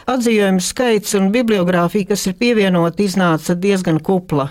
Atzīvojumu 0.08 0.62
skaits 0.64 1.18
un 1.18 1.32
bibliogrāfija, 1.34 2.12
kas 2.14 2.28
ir 2.30 2.38
pievienota, 2.38 3.02
iznāca 3.04 3.58
diezgan 3.58 4.00
kupla. 4.04 4.48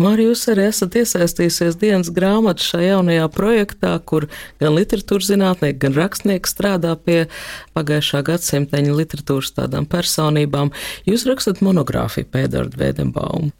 Mārija, 0.00 0.30
jūs 0.30 0.46
arī 0.52 0.66
esat 0.70 0.96
iesaistījusies 1.00 1.78
dienas 1.80 2.10
grāmatā 2.14 2.64
šajā 2.64 2.94
jaunajā 2.94 3.28
projektā, 3.34 3.92
kur 4.04 4.28
gan 4.62 4.76
literatūras 4.76 5.30
zinātnieki, 5.30 5.78
gan 5.84 5.96
rakstnieki 5.98 6.50
strādā 6.50 6.96
pie 6.96 7.24
pagājušā 7.76 8.24
gadsimteņa 8.30 8.96
literatūras 8.96 9.54
tādām 9.56 9.88
personībām. 9.90 10.74
Jūs 11.08 11.26
rakstat 11.28 11.64
monogrāfiju 11.64 12.30
Pēdēru 12.32 12.72
Vēdenbaumu. 12.80 13.52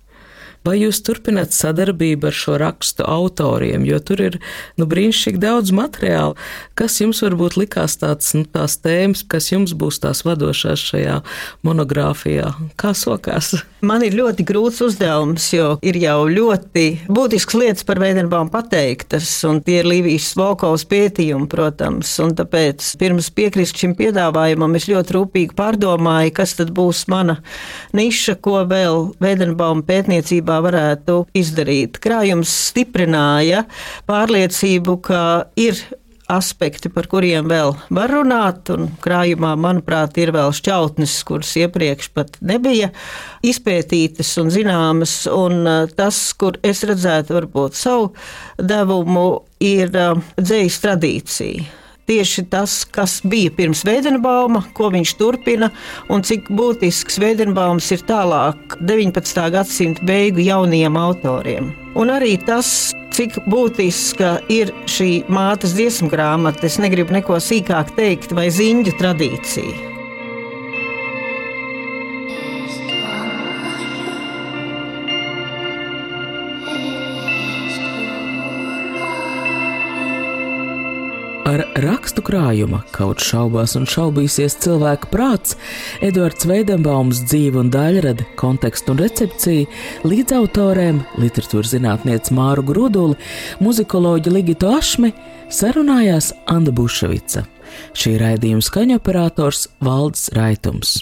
Vai 0.60 0.74
jūs 0.76 0.98
turpināt 1.00 1.54
sadarbību 1.56 2.28
ar 2.28 2.34
šo 2.36 2.58
rakstu 2.60 3.06
autoriem, 3.08 3.86
jo 3.88 3.96
tur 4.04 4.20
ir 4.20 4.34
nu, 4.76 4.84
brīnišķīgi 4.90 5.40
daudz 5.40 5.72
materiāla, 5.72 6.34
kas 6.76 6.98
jums 7.00 7.22
varbūt 7.24 7.56
likās 7.56 7.96
tāds, 8.02 8.34
nu, 8.36 8.44
tās 8.44 8.76
tēmas, 8.84 9.22
kas 9.24 9.48
jums 9.54 9.72
būs 9.72 10.02
tās 10.02 10.20
vadošās 10.26 10.82
šajā 10.90 11.14
monogrāfijā? 11.64 12.50
Kā 12.76 12.92
sokās? 12.92 13.54
Man 13.80 14.04
ir 14.04 14.12
ļoti 14.18 14.44
grūts 14.44 14.82
uzdevums, 14.84 15.46
jo 15.54 15.70
ir 15.80 15.96
jau 15.96 16.26
ļoti 16.28 16.84
būtisks 17.08 17.56
lietas 17.56 17.88
par 17.88 18.02
Veidenbaumu 18.02 18.52
pateiktas, 18.52 19.30
un 19.48 19.62
tie 19.64 19.78
ir 19.80 19.88
Līvijas 19.88 20.34
Volkovas 20.36 20.84
pētījumi, 20.90 21.48
protams, 21.48 22.12
un 22.20 22.36
tāpēc 22.36 22.84
pirms 23.00 23.30
piekrist 23.32 23.80
šim 23.80 23.96
piedāvājumam 23.96 24.76
es 24.76 24.90
ļoti 24.92 25.16
rūpīgi 25.16 25.56
pārdomāju, 25.56 26.36
kas 26.36 26.58
tad 26.60 26.74
būs 26.76 27.06
mana 27.08 27.38
niša, 27.96 28.36
ko 28.44 28.60
vēl 28.68 29.06
Veidenbauma 29.24 29.88
pētniecībā 29.88 30.49
būtībā 30.50 30.60
varētu 30.64 31.26
izdarīt. 31.34 32.00
Krājums 32.02 32.50
stiprināja 32.70 33.66
pārliecību, 34.06 35.00
ka 35.00 35.46
ir 35.56 35.76
aspekti, 36.30 36.88
par 36.88 37.08
kuriem 37.10 37.48
vēl 37.48 37.74
var 37.90 38.10
runāt, 38.10 38.70
un 38.70 38.90
krājumā, 39.02 39.56
manuprāt, 39.56 40.16
ir 40.18 40.30
vēl 40.32 40.52
šķautnes, 40.52 41.24
kuras 41.26 41.56
iepriekš 41.56 42.10
pat 42.14 42.38
nebija 42.40 42.90
izpētītas 43.42 44.38
un 44.38 44.50
zināmas, 44.50 45.26
un 45.26 45.66
uh, 45.66 45.88
tas, 45.90 46.32
kur 46.38 46.58
es 46.62 46.84
redzētu 46.84 47.34
varbūt 47.34 47.74
savu 47.74 48.12
devumu, 48.58 49.42
ir 49.58 49.90
uh, 49.90 50.22
dzējas 50.38 50.80
tradīcija 50.84 51.80
tieši 52.10 52.46
tas, 52.50 52.80
kas 52.90 53.20
bija 53.22 53.52
pirms 53.54 53.84
Veidenbauma, 53.86 54.64
ko 54.74 54.90
viņš 54.90 55.12
turpina 55.20 55.70
un 56.10 56.24
cik 56.26 56.50
būtisks 56.50 57.20
Veidenbaums 57.22 57.90
ir 57.94 58.02
tālāk 58.08 58.78
19. 58.82 59.44
gadsimta 59.54 60.06
beigu 60.08 60.42
jaunajiem 60.42 60.98
autoriem. 60.98 61.70
Un 61.98 62.10
arī 62.14 62.34
tas, 62.46 62.90
cik 63.14 63.38
būtiska 63.50 64.32
ir 64.50 64.74
šī 64.90 65.10
mātes 65.30 65.76
dziesmu 65.78 66.10
grāmata, 66.10 66.66
es 66.66 66.80
negribu 66.82 67.14
neko 67.14 67.38
sīkāk 67.42 67.94
teikt, 67.98 68.34
vai 68.34 68.50
ziņu 68.54 68.98
tradīcija. 68.98 69.89
Ar 81.50 81.64
rakstu 81.82 82.22
krājuma 82.22 82.84
kaut 82.94 83.22
šaubās 83.24 83.72
un 83.74 83.86
šaubīsies 83.88 84.54
cilvēka 84.62 85.08
prāts, 85.10 85.56
Edvards 86.04 86.46
Veidenbaums 86.46 87.24
dzīve 87.24 87.58
un 87.64 87.72
daļrada, 87.74 88.26
kontekstu 88.38 88.94
un 88.94 89.00
recepciju 89.02 89.66
līdz 90.06 90.36
autoriem 90.36 91.00
literatūras 91.18 91.72
zinātniece 91.74 92.36
Māru 92.36 92.62
Gruduli, 92.68 93.18
muzikoloģi 93.64 94.34
Ligitu 94.36 94.70
Ašmi 94.76 95.10
sarunājās 95.50 96.30
Anna 96.46 96.70
Buševica. 96.70 97.42
Šī 97.98 98.14
raidījuma 98.22 98.62
skaņoperators 98.70 99.66
Valds 99.82 100.28
Raitums 100.38 101.00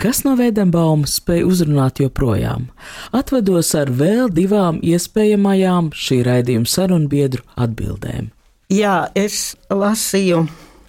kas 0.00 0.22
no 0.24 0.36
Vēdenbauma 0.38 1.08
spēja 1.10 1.44
uzrunāt 1.48 1.98
joprojām. 2.00 2.68
Atvedos 3.12 3.74
ar 3.76 3.90
vēl 3.92 4.30
divām 4.32 4.78
iespējamajām 4.86 5.92
šī 5.96 6.22
raidījuma 6.28 6.70
sarunbiedru 6.70 7.44
atbildēm. 7.58 8.30
Jā, 8.68 9.06
es 9.16 9.54
lasīju 9.72 10.42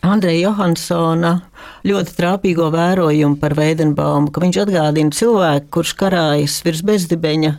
Andreja 0.04 0.50
Johansona 0.50 1.30
ļoti 1.88 2.15
trāpīgo 2.18 2.65
vērojumu 2.74 3.39
par 3.39 3.56
Veidenbaumu, 3.56 4.34
ka 4.36 4.44
viņš 4.44 4.58
atgādina 4.65 5.15
cilvēku, 5.15 5.70
kurš 5.78 5.94
karājas 6.02 6.58
virs 6.65 6.82
bezdibeņa 6.84 7.54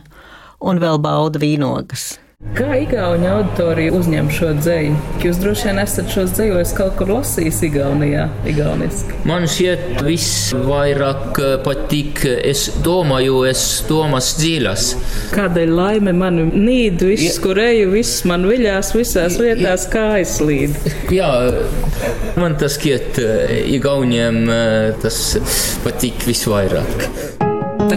un 0.69 0.81
vēl 0.83 1.01
bauda 1.01 1.41
vīnogas. 1.41 2.19
Kā 2.51 2.73
Igaunija 2.75 3.35
auditorija 3.37 3.93
uzņem 3.95 4.27
šo 4.33 4.49
dzēju? 4.57 4.95
Jūs 5.23 5.37
droši 5.39 5.67
vien 5.69 5.79
esat 5.79 6.09
šos 6.11 6.33
dzējos 6.35 6.71
kaut 6.75 6.95
kur 6.99 7.11
lasījis 7.13 7.59
Igaunijā, 7.67 8.25
Igauniski. 8.49 9.19
Man 9.29 9.45
šķiet, 9.47 10.01
visvairāk 10.03 11.39
eh, 11.39 11.53
patīk, 11.63 12.23
es 12.51 12.65
domāju, 12.83 13.43
es 13.47 13.61
domas 13.87 14.33
dziļas. 14.39 14.87
Kādēļ 15.35 15.75
laime 15.77 16.15
man 16.17 16.41
nīd, 16.51 17.05
viss, 17.13 17.37
kur 17.43 17.61
eju, 17.61 17.93
viss 17.93 18.25
man 18.27 18.43
viļās, 18.49 18.91
visās 18.97 19.37
vietās 19.39 19.85
kājas 19.93 20.39
līd. 20.43 20.75
Jā, 21.13 21.31
man 22.41 22.57
tas 22.59 22.75
šķiet, 22.81 23.21
eh, 23.21 23.55
Igauniem 23.77 24.43
eh, 24.49 24.91
tas 25.05 25.21
patīk 25.85 26.27
visvairāk. 26.27 27.49